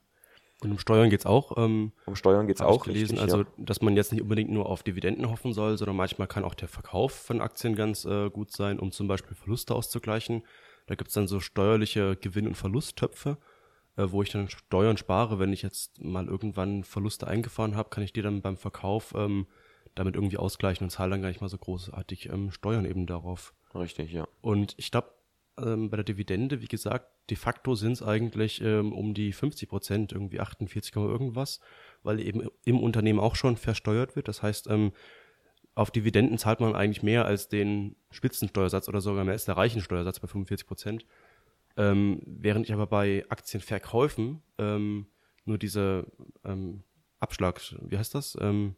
Und 0.63 0.73
um 0.73 0.79
Steuern 0.79 1.11
geht's 1.11 1.27
auch. 1.27 1.57
Ähm, 1.59 1.93
Um 2.07 2.17
Steuern 2.17 2.47
geht 2.47 2.57
es 2.57 2.63
auch 2.63 2.85
gelesen, 2.85 3.19
richtig, 3.19 3.23
also 3.23 3.43
ja. 3.43 3.47
dass 3.59 3.83
man 3.83 3.95
jetzt 3.95 4.11
nicht 4.13 4.23
unbedingt 4.23 4.51
nur 4.51 4.67
auf 4.67 4.83
Dividenden 4.83 5.31
hoffen 5.31 5.53
soll, 5.53 5.77
sondern 5.77 5.97
manchmal 5.97 6.29
kann 6.29 6.45
auch 6.45 6.55
der 6.55 6.69
Verkauf 6.69 7.13
von 7.13 7.41
Aktien 7.43 7.77
ganz 7.77 8.05
äh, 8.07 8.31
gut 8.31 8.51
sein, 8.53 8.79
um 8.79 8.91
zum 8.91 9.07
Beispiel 9.07 9.37
Verluste 9.37 9.75
auszugleichen. 9.75 10.45
Da 10.87 10.95
gibt's 10.95 11.15
dann 11.15 11.29
so 11.29 11.41
steuerliche 11.41 12.17
Gewinn- 12.17 12.49
und 12.49 12.57
Verlusttöpfe. 12.57 13.39
äh, 13.97 14.11
wo 14.11 14.23
ich 14.23 14.31
dann 14.31 14.49
Steuern 14.49 14.97
spare. 14.97 15.39
Wenn 15.39 15.53
ich 15.53 15.63
jetzt 15.63 16.03
mal 16.03 16.27
irgendwann 16.27 16.85
Verluste 16.85 17.27
eingefahren 17.27 17.77
habe, 17.77 17.91
kann 17.91 18.05
ich 18.05 18.13
die 18.13 18.23
dann 18.23 18.43
beim 18.43 18.57
Verkauf 18.57 19.15
ähm, 19.17 19.47
damit 19.97 20.15
irgendwie 20.15 20.37
ausgleichen 20.37 20.85
und 20.85 20.91
zahle 20.91 21.11
dann 21.11 21.23
gar 21.23 21.29
nicht 21.29 21.41
mal 21.41 21.49
so 21.49 21.59
großartig 21.59 22.29
ähm, 22.29 22.53
Steuern 22.53 22.85
eben 22.85 23.07
darauf. 23.07 23.55
Richtig, 23.75 24.13
ja. 24.13 24.29
Und 24.41 24.75
ich 24.77 24.91
glaube, 24.91 25.11
ähm, 25.59 25.91
bei 25.91 25.97
der 25.97 26.05
Dividende, 26.05 26.61
wie 26.61 26.69
gesagt, 26.69 27.09
de 27.31 27.37
facto 27.37 27.75
sind 27.75 27.93
es 27.93 28.03
eigentlich 28.03 28.61
ähm, 28.61 28.93
um 28.93 29.15
die 29.15 29.33
50 29.33 29.69
Prozent, 29.69 30.13
irgendwie 30.13 30.41
48, 30.41 30.95
irgendwas, 30.95 31.61
weil 32.03 32.21
eben 32.21 32.49
im 32.65 32.79
Unternehmen 32.79 33.19
auch 33.19 33.35
schon 33.35 33.57
versteuert 33.57 34.17
wird. 34.17 34.29
Das 34.29 34.43
heißt, 34.43 34.69
ähm, 34.69 34.93
auf 35.75 35.91
Dividenden 35.91 36.39
zahlt 36.39 36.61
man 36.61 36.75
eigentlich 36.75 37.03
mehr 37.03 37.25
als 37.25 37.49
den 37.49 37.97
Spitzensteuersatz 38.11 38.89
oder 38.89 39.01
sogar 39.01 39.25
mehr 39.25 39.33
als 39.33 39.45
der 39.45 39.57
reichen 39.57 39.81
Steuersatz 39.81 40.21
bei 40.21 40.29
45 40.29 40.67
Prozent. 40.67 41.07
Ähm, 41.77 42.23
während 42.25 42.67
ich 42.67 42.73
aber 42.73 42.87
bei 42.87 43.25
Aktienverkäufen 43.29 44.43
ähm, 44.59 45.07
nur 45.45 45.59
diese 45.59 46.07
ähm, 46.45 46.83
Abschlag, 47.21 47.61
wie 47.83 47.99
heißt 47.99 48.15
das? 48.15 48.37
Ähm, 48.41 48.77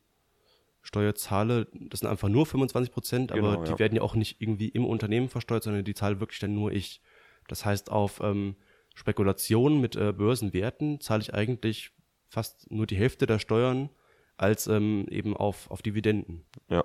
Steuer 0.89 1.15
zahle, 1.15 1.67
das 1.75 2.01
sind 2.01 2.09
einfach 2.09 2.31
nur 2.31 2.47
25 2.47 2.91
Prozent, 2.93 3.33
aber 3.33 3.51
Genau, 3.53 3.65
die 3.65 3.73
ja. 3.73 3.79
werden 3.79 3.97
ja 3.97 4.01
auch 4.03 4.15
nicht 4.15 4.41
irgendwie 4.41 4.69
im 4.69 4.87
Unternehmen 4.87 5.29
versteuert, 5.29 5.63
sondern 5.63 5.85
die 5.85 5.93
zahle 5.93 6.19
wirklich 6.19 6.39
dann 6.41 6.55
nur 6.55 6.73
ich. 6.73 7.03
Das 7.47 7.67
heißt, 7.67 7.91
auf 7.93 8.21
ähm, 8.23 8.57
Spekulationen 8.95 9.83
mit 9.83 9.97
äh, 9.97 10.13
Börsenwerten 10.15 10.99
zahle 11.01 11.21
ich 11.21 11.35
eigentlich 11.35 11.91
fast 12.31 12.71
nur 12.71 12.87
die 12.87 12.97
Hälfte 12.97 13.27
der 13.27 13.39
Steuern 13.39 13.91
als 14.39 14.67
ähm, 14.67 15.07
eben 15.11 15.37
auf, 15.37 15.71
auf 15.71 15.83
Dividenden. 15.83 16.47
Ja, 16.71 16.85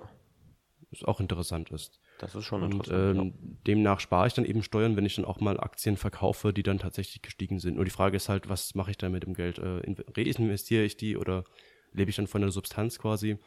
Was 0.90 1.02
auch 1.04 1.20
interessant 1.20 1.70
ist. 1.70 1.98
das 2.18 2.34
ist 2.34 2.44
schon 2.44 2.62
Und 2.62 2.74
interessant. 2.74 3.18
ähm, 3.18 3.58
demnach 3.66 4.00
spare 4.00 4.26
ich 4.26 4.34
dann 4.34 4.44
eben 4.44 4.62
Steuern, 4.62 4.96
wenn 4.96 5.06
ich 5.06 5.16
dann 5.16 5.24
auch 5.24 5.40
mal 5.40 5.58
Aktien 5.58 5.96
verkaufe, 5.96 6.52
die 6.52 6.62
dann 6.62 6.78
tatsächlich 6.78 7.22
gestiegen 7.22 7.58
sind. 7.58 7.76
Nur 7.76 7.84
die 7.86 7.90
Frage 7.90 8.16
ist 8.18 8.28
halt, 8.28 8.50
was 8.50 8.74
mache 8.74 8.90
ich 8.90 8.98
dann 8.98 9.12
mit 9.12 9.22
dem 9.24 9.32
Geld? 9.32 9.58
Äh, 9.58 9.78
in- 9.80 9.96
reinvestiere 10.14 10.84
ich 10.84 10.98
die 10.98 11.16
oder 11.16 11.44
lebe 11.92 12.10
ich 12.10 12.16
dann 12.16 12.26
von 12.26 12.42
der 12.42 12.50
Substanz 12.50 12.98
quasi? 12.98 13.38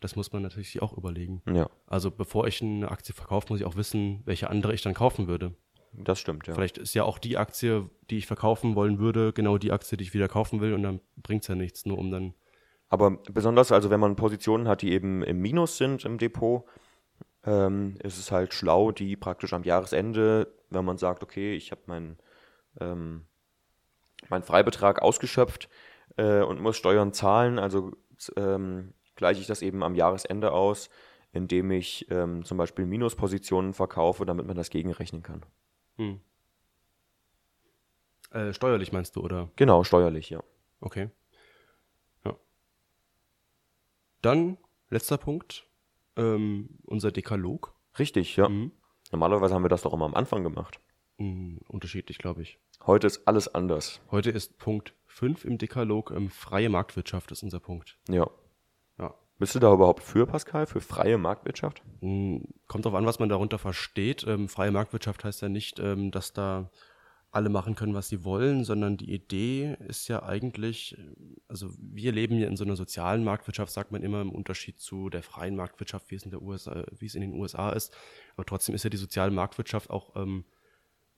Das 0.00 0.16
muss 0.16 0.32
man 0.32 0.42
natürlich 0.42 0.82
auch 0.82 0.96
überlegen. 0.96 1.42
ja. 1.52 1.68
Also 1.86 2.10
bevor 2.10 2.46
ich 2.46 2.62
eine 2.62 2.90
Aktie 2.90 3.14
verkaufe, 3.14 3.46
muss 3.50 3.60
ich 3.60 3.66
auch 3.66 3.76
wissen, 3.76 4.22
welche 4.24 4.50
andere 4.50 4.74
ich 4.74 4.82
dann 4.82 4.94
kaufen 4.94 5.26
würde. 5.26 5.54
das 5.92 6.18
stimmt, 6.18 6.46
ja. 6.46 6.54
Vielleicht 6.54 6.78
ist 6.78 6.94
ja 6.94 7.04
auch 7.04 7.18
die 7.18 7.36
Aktie, 7.36 7.88
die 8.10 8.18
ich 8.18 8.26
verkaufen 8.26 8.74
wollen 8.74 8.98
würde, 8.98 9.32
genau 9.32 9.58
die 9.58 9.72
Aktie, 9.72 9.96
die 9.96 10.04
ich 10.04 10.14
wieder 10.14 10.28
kaufen 10.28 10.60
will 10.60 10.74
und 10.74 10.82
dann 10.82 11.00
bringt 11.16 11.42
es 11.42 11.48
ja 11.48 11.54
nichts, 11.54 11.86
nur 11.86 11.98
um 11.98 12.10
dann 12.10 12.34
Aber 12.88 13.18
besonders, 13.32 13.72
also 13.72 13.90
wenn 13.90 14.00
man 14.00 14.16
Positionen 14.16 14.68
hat, 14.68 14.82
die 14.82 14.92
eben 14.92 15.22
im 15.22 15.40
Minus 15.40 15.78
sind 15.78 16.04
im 16.04 16.18
Depot, 16.18 16.64
ähm, 17.44 17.96
ist 18.02 18.18
es 18.18 18.30
halt 18.30 18.52
schlau, 18.52 18.92
die 18.92 19.16
praktisch 19.16 19.52
am 19.52 19.62
Jahresende, 19.62 20.52
wenn 20.70 20.84
man 20.84 20.98
sagt, 20.98 21.22
okay, 21.22 21.54
ich 21.54 21.70
habe 21.70 21.82
meinen 21.86 22.18
ähm, 22.80 23.26
meinen 24.28 24.42
Freibetrag 24.42 25.02
ausgeschöpft 25.02 25.68
äh, 26.16 26.42
und 26.42 26.60
muss 26.60 26.76
Steuern 26.76 27.12
zahlen, 27.12 27.58
also 27.58 27.92
ähm, 28.36 28.92
gleiche 29.16 29.40
ich 29.40 29.46
das 29.46 29.62
eben 29.62 29.82
am 29.82 29.94
Jahresende 29.94 30.52
aus, 30.52 30.90
indem 31.32 31.70
ich 31.70 32.10
ähm, 32.10 32.44
zum 32.44 32.58
Beispiel 32.58 32.86
Minuspositionen 32.86 33.74
verkaufe, 33.74 34.24
damit 34.24 34.46
man 34.46 34.56
das 34.56 34.70
gegenrechnen 34.70 35.22
kann. 35.22 35.44
hm. 35.96 36.20
äh, 38.30 38.52
steuerlich 38.52 38.92
meinst 38.92 39.16
du, 39.16 39.20
oder? 39.22 39.50
Genau, 39.56 39.84
steuerlich, 39.84 40.30
ja. 40.30 40.42
Okay. 40.80 41.10
Ja. 42.24 42.36
Dann, 44.22 44.58
letzter 44.90 45.18
Punkt, 45.18 45.66
ähm, 46.16 46.78
unser 46.84 47.12
Dekalog. 47.12 47.74
Richtig, 47.98 48.36
ja. 48.36 48.48
Mhm. 48.48 48.72
Normalerweise 49.12 49.54
haben 49.54 49.64
wir 49.64 49.68
das 49.68 49.82
doch 49.82 49.92
immer 49.92 50.04
am 50.04 50.14
Anfang 50.14 50.42
gemacht. 50.42 50.80
Hm, 51.18 51.60
unterschiedlich, 51.68 52.18
glaube 52.18 52.42
ich. 52.42 52.58
Heute 52.86 53.06
ist 53.06 53.26
alles 53.26 53.54
anders. 53.54 54.00
Heute 54.10 54.30
ist 54.30 54.58
Punkt 54.58 54.94
5 55.06 55.44
im 55.44 55.58
Dekalog, 55.58 56.10
ähm, 56.10 56.28
freie 56.28 56.68
Marktwirtschaft 56.68 57.30
ist 57.32 57.42
unser 57.42 57.60
Punkt. 57.60 57.98
Ja. 58.08 58.28
Bist 59.38 59.54
du 59.54 59.58
da 59.58 59.72
überhaupt 59.72 60.02
für, 60.02 60.26
Pascal, 60.26 60.66
für 60.66 60.80
freie 60.80 61.18
Marktwirtschaft? 61.18 61.82
Hm, 62.00 62.46
Kommt 62.68 62.86
darauf 62.86 62.98
an, 62.98 63.06
was 63.06 63.18
man 63.18 63.28
darunter 63.28 63.58
versteht. 63.58 64.24
Ähm, 64.26 64.48
freie 64.48 64.70
Marktwirtschaft 64.70 65.24
heißt 65.24 65.42
ja 65.42 65.48
nicht, 65.48 65.78
ähm, 65.78 66.10
dass 66.10 66.32
da 66.32 66.70
alle 67.32 67.50
machen 67.50 67.74
können, 67.74 67.92
was 67.92 68.08
sie 68.08 68.24
wollen, 68.24 68.64
sondern 68.64 68.96
die 68.96 69.12
Idee 69.12 69.76
ist 69.86 70.08
ja 70.08 70.22
eigentlich, 70.22 70.96
äh, 70.96 71.36
also 71.48 71.68
wir 71.78 72.12
leben 72.12 72.38
ja 72.38 72.48
in 72.48 72.56
so 72.56 72.64
einer 72.64 72.76
sozialen 72.76 73.24
Marktwirtschaft, 73.24 73.70
sagt 73.72 73.92
man 73.92 74.02
immer 74.02 74.22
im 74.22 74.32
Unterschied 74.32 74.80
zu 74.80 75.10
der 75.10 75.22
freien 75.22 75.54
Marktwirtschaft, 75.54 76.10
wie 76.10 76.14
es 76.14 76.22
in 76.22 76.30
der 76.30 76.40
USA, 76.40 76.84
wie 76.98 77.06
es 77.06 77.14
in 77.14 77.20
den 77.20 77.34
USA 77.34 77.70
ist. 77.70 77.94
Aber 78.36 78.46
trotzdem 78.46 78.74
ist 78.74 78.84
ja 78.84 78.90
die 78.90 78.96
soziale 78.96 79.32
Marktwirtschaft 79.32 79.90
auch 79.90 80.16
ähm, 80.16 80.46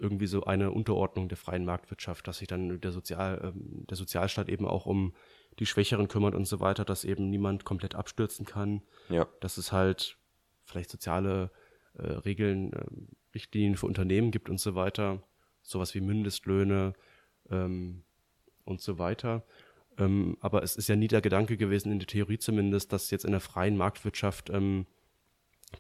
irgendwie 0.00 0.26
so 0.26 0.42
eine 0.44 0.72
Unterordnung 0.72 1.28
der 1.28 1.38
freien 1.38 1.64
Marktwirtschaft, 1.64 2.26
dass 2.26 2.38
sich 2.38 2.48
dann 2.48 2.80
der, 2.80 2.90
Sozial, 2.90 3.40
ähm, 3.44 3.86
der 3.88 3.96
Sozialstaat 3.96 4.48
eben 4.48 4.66
auch 4.66 4.86
um 4.86 5.14
die 5.58 5.66
Schwächeren 5.66 6.08
kümmert 6.08 6.34
und 6.34 6.46
so 6.46 6.60
weiter, 6.60 6.84
dass 6.84 7.04
eben 7.04 7.30
niemand 7.30 7.64
komplett 7.64 7.94
abstürzen 7.94 8.46
kann 8.46 8.82
Ja. 9.08 9.26
dass 9.40 9.58
es 9.58 9.72
halt 9.72 10.16
vielleicht 10.64 10.90
soziale 10.90 11.50
äh, 11.94 12.02
Regeln, 12.06 12.72
äh, 12.72 12.84
Richtlinien 13.34 13.76
für 13.76 13.86
Unternehmen 13.86 14.30
gibt 14.30 14.48
und 14.48 14.60
so 14.60 14.74
weiter, 14.74 15.22
sowas 15.62 15.94
wie 15.94 16.00
Mindestlöhne 16.00 16.94
ähm, 17.50 18.02
und 18.64 18.80
so 18.80 18.98
weiter. 18.98 19.44
Ähm, 19.98 20.36
aber 20.40 20.62
es 20.62 20.76
ist 20.76 20.88
ja 20.88 20.96
nie 20.96 21.08
der 21.08 21.20
Gedanke 21.20 21.56
gewesen, 21.56 21.90
in 21.90 21.98
der 21.98 22.06
Theorie 22.06 22.38
zumindest, 22.38 22.92
dass 22.92 23.10
jetzt 23.10 23.24
in 23.24 23.32
der 23.32 23.40
freien 23.40 23.76
Marktwirtschaft 23.76 24.50
ähm, 24.50 24.86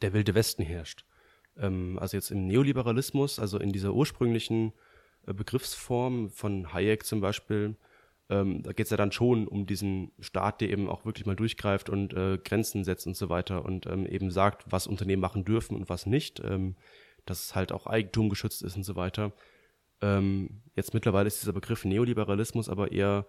der 0.02 0.12
wilde 0.12 0.34
Westen 0.34 0.62
herrscht. 0.62 1.04
Ähm, 1.56 1.98
also 2.00 2.16
jetzt 2.16 2.30
im 2.30 2.46
Neoliberalismus, 2.46 3.38
also 3.38 3.58
in 3.58 3.72
dieser 3.72 3.94
ursprünglichen 3.94 4.72
äh, 5.26 5.32
Begriffsform 5.34 6.30
von 6.30 6.72
Hayek 6.72 7.04
zum 7.06 7.20
Beispiel, 7.20 7.76
ähm, 8.30 8.62
da 8.62 8.72
geht 8.72 8.86
es 8.86 8.90
ja 8.90 8.96
dann 8.96 9.12
schon 9.12 9.48
um 9.48 9.66
diesen 9.66 10.12
Staat, 10.20 10.60
der 10.60 10.70
eben 10.70 10.88
auch 10.88 11.04
wirklich 11.04 11.26
mal 11.26 11.36
durchgreift 11.36 11.88
und 11.88 12.12
äh, 12.12 12.38
Grenzen 12.38 12.84
setzt 12.84 13.06
und 13.06 13.16
so 13.16 13.28
weiter 13.28 13.64
und 13.64 13.86
ähm, 13.86 14.06
eben 14.06 14.30
sagt, 14.30 14.64
was 14.70 14.86
Unternehmen 14.86 15.22
machen 15.22 15.44
dürfen 15.44 15.74
und 15.76 15.88
was 15.88 16.06
nicht, 16.06 16.40
ähm, 16.44 16.76
dass 17.24 17.54
halt 17.54 17.72
auch 17.72 17.86
Eigentum 17.86 18.28
geschützt 18.28 18.62
ist 18.62 18.76
und 18.76 18.84
so 18.84 18.96
weiter. 18.96 19.32
Ähm, 20.00 20.62
jetzt 20.76 20.94
mittlerweile 20.94 21.26
ist 21.26 21.40
dieser 21.40 21.52
Begriff 21.52 21.84
Neoliberalismus 21.84 22.68
aber 22.68 22.92
eher 22.92 23.26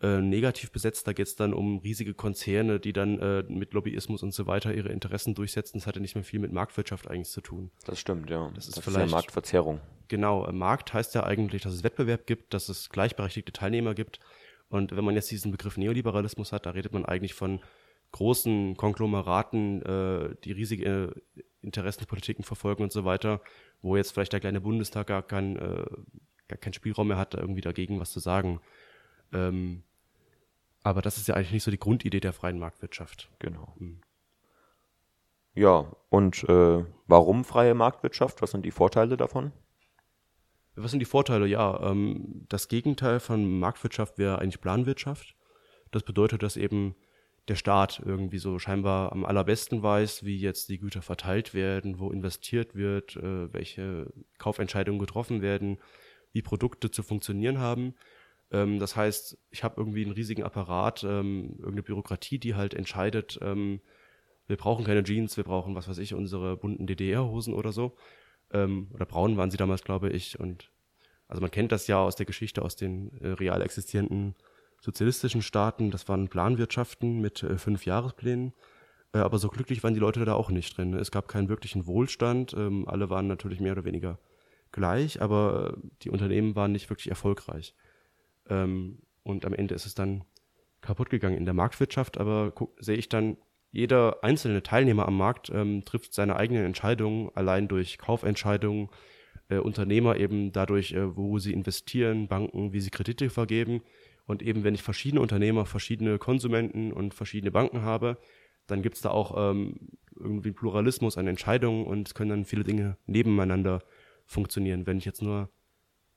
äh, 0.00 0.20
negativ 0.20 0.70
besetzt. 0.70 1.06
Da 1.06 1.12
geht 1.12 1.26
es 1.26 1.36
dann 1.36 1.52
um 1.52 1.78
riesige 1.78 2.14
Konzerne, 2.14 2.78
die 2.78 2.92
dann 2.92 3.18
äh, 3.18 3.42
mit 3.48 3.72
Lobbyismus 3.74 4.22
und 4.22 4.32
so 4.32 4.46
weiter 4.46 4.72
ihre 4.72 4.90
Interessen 4.90 5.34
durchsetzen. 5.34 5.78
Das 5.78 5.86
hat 5.86 5.96
ja 5.96 6.00
nicht 6.02 6.14
mehr 6.14 6.24
viel 6.24 6.38
mit 6.40 6.52
Marktwirtschaft 6.52 7.08
eigentlich 7.10 7.28
zu 7.30 7.40
tun. 7.40 7.70
Das 7.84 7.98
stimmt, 7.98 8.30
ja. 8.30 8.50
Das 8.54 8.68
ist 8.68 8.76
ja 8.76 8.82
vielleicht- 8.82 9.10
Marktverzerrung. 9.10 9.80
Genau, 10.08 10.46
äh, 10.46 10.52
Markt 10.52 10.94
heißt 10.94 11.14
ja 11.14 11.24
eigentlich, 11.24 11.62
dass 11.62 11.74
es 11.74 11.84
Wettbewerb 11.84 12.26
gibt, 12.26 12.54
dass 12.54 12.68
es 12.68 12.90
gleichberechtigte 12.90 13.52
Teilnehmer 13.52 13.94
gibt. 13.94 14.20
Und 14.70 14.96
wenn 14.96 15.04
man 15.04 15.14
jetzt 15.14 15.30
diesen 15.30 15.50
Begriff 15.50 15.76
Neoliberalismus 15.76 16.52
hat, 16.52 16.66
da 16.66 16.70
redet 16.70 16.92
man 16.92 17.04
eigentlich 17.04 17.34
von 17.34 17.60
großen 18.12 18.76
Konglomeraten, 18.76 19.82
äh, 19.82 20.34
die 20.44 20.52
riesige 20.52 21.12
äh, 21.36 21.40
Interessenpolitiken 21.62 22.44
verfolgen 22.44 22.82
und 22.82 22.92
so 22.92 23.04
weiter, 23.04 23.40
wo 23.82 23.96
jetzt 23.96 24.12
vielleicht 24.12 24.32
der 24.32 24.40
kleine 24.40 24.60
Bundestag 24.60 25.08
gar, 25.08 25.22
kein, 25.22 25.56
äh, 25.56 25.84
gar 26.48 26.58
keinen 26.58 26.72
Spielraum 26.72 27.08
mehr 27.08 27.18
hat, 27.18 27.34
da 27.34 27.38
irgendwie 27.38 27.60
dagegen 27.60 28.00
was 28.00 28.12
zu 28.12 28.20
sagen. 28.20 28.60
Ähm, 29.32 29.82
aber 30.88 31.02
das 31.02 31.18
ist 31.18 31.28
ja 31.28 31.34
eigentlich 31.34 31.52
nicht 31.52 31.64
so 31.64 31.70
die 31.70 31.78
Grundidee 31.78 32.20
der 32.20 32.32
freien 32.32 32.58
Marktwirtschaft. 32.58 33.30
Genau. 33.38 33.74
Mhm. 33.78 34.00
Ja, 35.54 35.92
und 36.08 36.44
äh, 36.48 36.84
warum 37.06 37.44
freie 37.44 37.74
Marktwirtschaft? 37.74 38.40
Was 38.40 38.52
sind 38.52 38.64
die 38.64 38.70
Vorteile 38.70 39.18
davon? 39.18 39.52
Was 40.76 40.92
sind 40.92 41.00
die 41.00 41.06
Vorteile? 41.06 41.46
Ja, 41.46 41.90
ähm, 41.90 42.46
das 42.48 42.68
Gegenteil 42.68 43.20
von 43.20 43.58
Marktwirtschaft 43.58 44.16
wäre 44.16 44.38
eigentlich 44.38 44.62
Planwirtschaft. 44.62 45.34
Das 45.90 46.04
bedeutet, 46.04 46.42
dass 46.42 46.56
eben 46.56 46.94
der 47.48 47.56
Staat 47.56 48.00
irgendwie 48.04 48.38
so 48.38 48.58
scheinbar 48.58 49.12
am 49.12 49.26
allerbesten 49.26 49.82
weiß, 49.82 50.24
wie 50.24 50.38
jetzt 50.38 50.70
die 50.70 50.78
Güter 50.78 51.02
verteilt 51.02 51.52
werden, 51.52 51.98
wo 51.98 52.10
investiert 52.10 52.74
wird, 52.74 53.16
äh, 53.16 53.52
welche 53.52 54.10
Kaufentscheidungen 54.38 55.00
getroffen 55.00 55.42
werden, 55.42 55.78
wie 56.32 56.42
Produkte 56.42 56.90
zu 56.90 57.02
funktionieren 57.02 57.58
haben. 57.58 57.94
Ähm, 58.50 58.78
das 58.78 58.96
heißt, 58.96 59.38
ich 59.50 59.64
habe 59.64 59.74
irgendwie 59.78 60.04
einen 60.04 60.12
riesigen 60.12 60.42
Apparat, 60.42 61.04
ähm, 61.04 61.54
irgendeine 61.58 61.82
Bürokratie, 61.82 62.38
die 62.38 62.54
halt 62.54 62.74
entscheidet, 62.74 63.38
ähm, 63.42 63.80
wir 64.48 64.56
brauchen 64.56 64.84
keine 64.84 65.04
Jeans, 65.04 65.36
wir 65.36 65.44
brauchen, 65.44 65.74
was 65.74 65.88
weiß 65.88 65.98
ich, 65.98 66.14
unsere 66.14 66.56
bunten 66.56 66.86
DDR-Hosen 66.86 67.52
oder 67.52 67.70
so. 67.70 67.96
Ähm, 68.50 68.88
oder 68.94 69.04
braun 69.04 69.36
waren 69.36 69.50
sie 69.50 69.58
damals, 69.58 69.84
glaube 69.84 70.08
ich. 70.08 70.40
Und 70.40 70.72
also 71.28 71.42
man 71.42 71.50
kennt 71.50 71.70
das 71.70 71.86
ja 71.86 71.98
aus 71.98 72.16
der 72.16 72.26
Geschichte 72.26 72.62
aus 72.62 72.74
den 72.74 73.12
äh, 73.20 73.28
real 73.28 73.60
existierenden 73.60 74.34
sozialistischen 74.80 75.42
Staaten. 75.42 75.90
Das 75.90 76.08
waren 76.08 76.28
Planwirtschaften 76.28 77.20
mit 77.20 77.42
äh, 77.42 77.58
fünf 77.58 77.84
Jahresplänen. 77.84 78.54
Äh, 79.12 79.18
aber 79.18 79.38
so 79.38 79.48
glücklich 79.48 79.82
waren 79.82 79.94
die 79.94 80.00
Leute 80.00 80.24
da 80.24 80.32
auch 80.32 80.50
nicht 80.50 80.76
drin. 80.76 80.94
Es 80.94 81.10
gab 81.10 81.28
keinen 81.28 81.50
wirklichen 81.50 81.86
Wohlstand. 81.86 82.54
Ähm, 82.54 82.88
alle 82.88 83.10
waren 83.10 83.26
natürlich 83.26 83.60
mehr 83.60 83.72
oder 83.72 83.84
weniger 83.84 84.18
gleich, 84.72 85.20
aber 85.20 85.76
die 86.02 86.10
Unternehmen 86.10 86.54
waren 86.54 86.72
nicht 86.72 86.88
wirklich 86.90 87.08
erfolgreich. 87.08 87.74
Ähm, 88.48 88.98
und 89.22 89.44
am 89.44 89.54
Ende 89.54 89.74
ist 89.74 89.86
es 89.86 89.94
dann 89.94 90.24
kaputt 90.80 91.10
gegangen 91.10 91.36
in 91.36 91.44
der 91.44 91.54
Marktwirtschaft. 91.54 92.18
Aber 92.18 92.52
sehe 92.78 92.96
ich 92.96 93.08
dann, 93.08 93.36
jeder 93.70 94.24
einzelne 94.24 94.62
Teilnehmer 94.62 95.06
am 95.06 95.16
Markt 95.16 95.50
ähm, 95.50 95.84
trifft 95.84 96.14
seine 96.14 96.36
eigenen 96.36 96.64
Entscheidungen 96.64 97.30
allein 97.34 97.68
durch 97.68 97.98
Kaufentscheidungen, 97.98 98.88
äh, 99.50 99.58
Unternehmer 99.58 100.16
eben 100.16 100.52
dadurch, 100.52 100.92
äh, 100.92 101.16
wo 101.16 101.38
sie 101.38 101.52
investieren, 101.52 102.28
Banken, 102.28 102.72
wie 102.72 102.80
sie 102.80 102.90
Kredite 102.90 103.28
vergeben. 103.28 103.82
Und 104.26 104.42
eben, 104.42 104.64
wenn 104.64 104.74
ich 104.74 104.82
verschiedene 104.82 105.20
Unternehmer, 105.20 105.66
verschiedene 105.66 106.18
Konsumenten 106.18 106.92
und 106.92 107.14
verschiedene 107.14 107.50
Banken 107.50 107.82
habe, 107.82 108.18
dann 108.66 108.82
gibt 108.82 108.96
es 108.96 109.02
da 109.02 109.10
auch 109.10 109.34
ähm, 109.36 109.76
irgendwie 110.14 110.52
Pluralismus 110.52 111.16
an 111.16 111.26
Entscheidungen 111.26 111.86
und 111.86 112.08
es 112.08 112.14
können 112.14 112.30
dann 112.30 112.44
viele 112.44 112.64
Dinge 112.64 112.96
nebeneinander 113.06 113.82
funktionieren. 114.26 114.86
Wenn 114.86 114.98
ich 114.98 115.06
jetzt 115.06 115.22
nur 115.22 115.48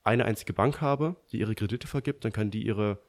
eine 0.03 0.25
einzige 0.25 0.53
Bank 0.53 0.81
habe, 0.81 1.15
die 1.31 1.39
ihre 1.39 1.55
Kredite 1.55 1.87
vergibt, 1.87 2.25
dann 2.25 2.31
kann 2.31 2.51
die 2.51 2.65
ihre 2.65 2.99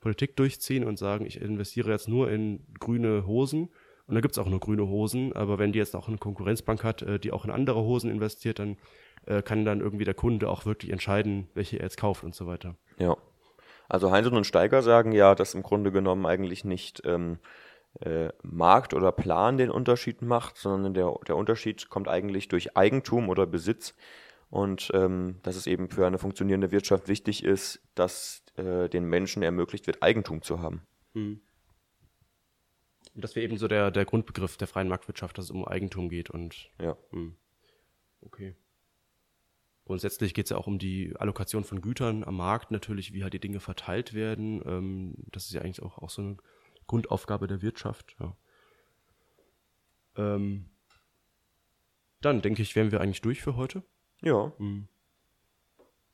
Politik 0.00 0.36
durchziehen 0.36 0.84
und 0.84 0.98
sagen, 0.98 1.26
ich 1.26 1.40
investiere 1.40 1.90
jetzt 1.90 2.08
nur 2.08 2.30
in 2.30 2.66
grüne 2.78 3.26
Hosen. 3.26 3.68
Und 4.06 4.14
da 4.14 4.20
gibt 4.20 4.32
es 4.32 4.38
auch 4.38 4.48
nur 4.48 4.60
grüne 4.60 4.86
Hosen, 4.86 5.34
aber 5.34 5.58
wenn 5.58 5.72
die 5.72 5.78
jetzt 5.78 5.94
auch 5.94 6.08
eine 6.08 6.16
Konkurrenzbank 6.16 6.82
hat, 6.82 7.02
äh, 7.02 7.18
die 7.18 7.32
auch 7.32 7.44
in 7.44 7.50
andere 7.50 7.82
Hosen 7.82 8.10
investiert, 8.10 8.58
dann 8.58 8.78
äh, 9.26 9.42
kann 9.42 9.64
dann 9.64 9.80
irgendwie 9.80 10.04
der 10.04 10.14
Kunde 10.14 10.48
auch 10.48 10.64
wirklich 10.64 10.92
entscheiden, 10.92 11.48
welche 11.54 11.78
er 11.78 11.84
jetzt 11.84 11.98
kauft 11.98 12.24
und 12.24 12.34
so 12.34 12.46
weiter. 12.46 12.76
Ja. 12.98 13.16
Also 13.88 14.10
Heinz 14.10 14.26
und 14.26 14.46
Steiger 14.46 14.82
sagen 14.82 15.12
ja, 15.12 15.34
dass 15.34 15.54
im 15.54 15.62
Grunde 15.62 15.90
genommen 15.92 16.26
eigentlich 16.26 16.64
nicht 16.64 17.02
ähm, 17.04 17.38
äh, 18.00 18.28
Markt 18.42 18.94
oder 18.94 19.12
Plan 19.12 19.56
den 19.56 19.70
Unterschied 19.70 20.22
macht, 20.22 20.56
sondern 20.56 20.94
der, 20.94 21.14
der 21.26 21.36
Unterschied 21.36 21.88
kommt 21.88 22.08
eigentlich 22.08 22.48
durch 22.48 22.76
Eigentum 22.76 23.28
oder 23.28 23.46
Besitz 23.46 23.94
und 24.50 24.90
ähm, 24.94 25.40
dass 25.42 25.56
es 25.56 25.66
eben 25.66 25.90
für 25.90 26.06
eine 26.06 26.18
funktionierende 26.18 26.70
Wirtschaft 26.70 27.08
wichtig 27.08 27.44
ist, 27.44 27.80
dass 27.94 28.42
äh, 28.56 28.88
den 28.88 29.04
Menschen 29.04 29.42
ermöglicht 29.42 29.86
wird, 29.86 30.02
Eigentum 30.02 30.42
zu 30.42 30.60
haben. 30.60 30.82
Hm. 31.14 31.40
Und 33.14 33.24
das 33.24 33.34
wäre 33.34 33.44
eben 33.44 33.58
so 33.58 33.68
der, 33.68 33.90
der 33.90 34.04
Grundbegriff 34.04 34.56
der 34.56 34.68
freien 34.68 34.88
Marktwirtschaft, 34.88 35.36
dass 35.38 35.46
es 35.46 35.50
um 35.50 35.66
Eigentum 35.66 36.08
geht 36.08 36.30
und 36.30 36.70
Ja. 36.80 36.96
hm. 37.10 37.36
okay. 38.22 38.54
Grundsätzlich 39.84 40.34
geht 40.34 40.46
es 40.46 40.50
ja 40.50 40.58
auch 40.58 40.66
um 40.66 40.78
die 40.78 41.14
Allokation 41.16 41.64
von 41.64 41.80
Gütern 41.80 42.22
am 42.22 42.36
Markt 42.36 42.70
natürlich, 42.70 43.14
wie 43.14 43.22
halt 43.22 43.32
die 43.32 43.40
Dinge 43.40 43.58
verteilt 43.58 44.12
werden. 44.12 44.62
Ähm, 44.66 45.14
das 45.32 45.46
ist 45.46 45.52
ja 45.52 45.62
eigentlich 45.62 45.82
auch, 45.82 45.96
auch 45.98 46.10
so 46.10 46.20
eine 46.20 46.36
Grundaufgabe 46.86 47.46
der 47.46 47.62
Wirtschaft. 47.62 48.14
Ja. 48.20 48.36
Ähm, 50.16 50.66
dann 52.20 52.42
denke 52.42 52.60
ich, 52.60 52.76
wären 52.76 52.92
wir 52.92 53.00
eigentlich 53.00 53.22
durch 53.22 53.40
für 53.40 53.56
heute. 53.56 53.82
Ja. 54.22 54.52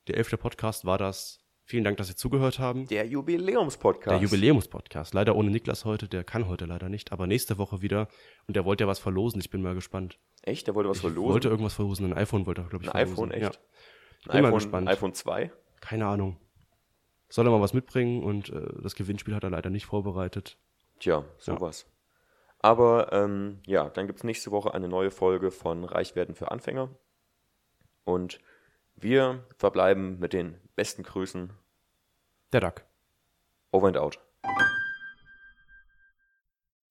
Der 0.07 0.17
elfte 0.17 0.37
Podcast 0.37 0.85
war 0.85 0.97
das. 0.97 1.39
Vielen 1.67 1.83
Dank, 1.83 1.97
dass 1.97 2.07
Sie 2.07 2.15
zugehört 2.15 2.59
haben. 2.59 2.87
Der 2.87 3.07
Jubiläumspodcast. 3.07 4.11
Der 4.11 4.19
Jubiläumspodcast. 4.19 5.15
Leider 5.15 5.35
ohne 5.35 5.49
Niklas 5.49 5.83
heute, 5.83 6.07
der 6.07 6.23
kann 6.23 6.47
heute 6.47 6.65
leider 6.65 6.89
nicht, 6.89 7.11
aber 7.11 7.25
nächste 7.25 7.57
Woche 7.57 7.81
wieder. 7.81 8.07
Und 8.47 8.55
der 8.55 8.65
wollte 8.65 8.83
ja 8.83 8.87
was 8.87 8.99
verlosen, 8.99 9.39
ich 9.41 9.49
bin 9.49 9.63
mal 9.63 9.73
gespannt. 9.73 10.19
Echt? 10.43 10.67
Der 10.67 10.75
wollte 10.75 10.89
was 10.91 10.97
Ich 10.97 11.01
verlosen? 11.01 11.33
wollte 11.33 11.49
irgendwas 11.49 11.73
verlosen, 11.73 12.05
ein 12.05 12.13
iPhone 12.17 12.45
wollte 12.45 12.61
er, 12.61 12.67
glaube 12.69 12.85
ich, 12.85 12.91
Ein 12.93 13.07
verlosen. 13.07 13.31
iPhone, 13.31 13.49
echt? 13.49 13.55
Ja. 13.55 14.31
Ein 14.31 14.31
bin 14.33 14.41
mal 14.43 14.47
iPhone, 14.49 14.53
gespannt. 14.59 14.87
iPhone 14.89 15.13
2? 15.15 15.51
Keine 15.81 16.05
Ahnung. 16.05 16.37
Soll 17.29 17.47
er 17.47 17.51
mal 17.51 17.61
was 17.61 17.73
mitbringen 17.73 18.23
und 18.23 18.49
äh, 18.49 18.67
das 18.83 18.93
Gewinnspiel 18.93 19.33
hat 19.33 19.43
er 19.43 19.49
leider 19.49 19.71
nicht 19.71 19.87
vorbereitet. 19.87 20.59
Tja, 20.99 21.25
sowas. 21.39 21.87
Aber 22.59 23.11
ähm, 23.11 23.59
ja, 23.65 23.89
dann 23.89 24.05
gibt 24.05 24.19
es 24.19 24.23
nächste 24.23 24.51
Woche 24.51 24.71
eine 24.75 24.87
neue 24.87 25.09
Folge 25.09 25.49
von 25.49 25.83
Reichwerden 25.83 26.35
für 26.35 26.51
Anfänger. 26.51 26.89
Und 28.05 28.39
wir 28.95 29.43
verbleiben 29.57 30.19
mit 30.19 30.33
den 30.33 30.57
besten 30.75 31.03
Grüßen. 31.03 31.51
Der 32.53 32.61
Duck. 32.61 32.85
Over 33.71 33.87
and 33.87 33.97
out. 33.97 34.19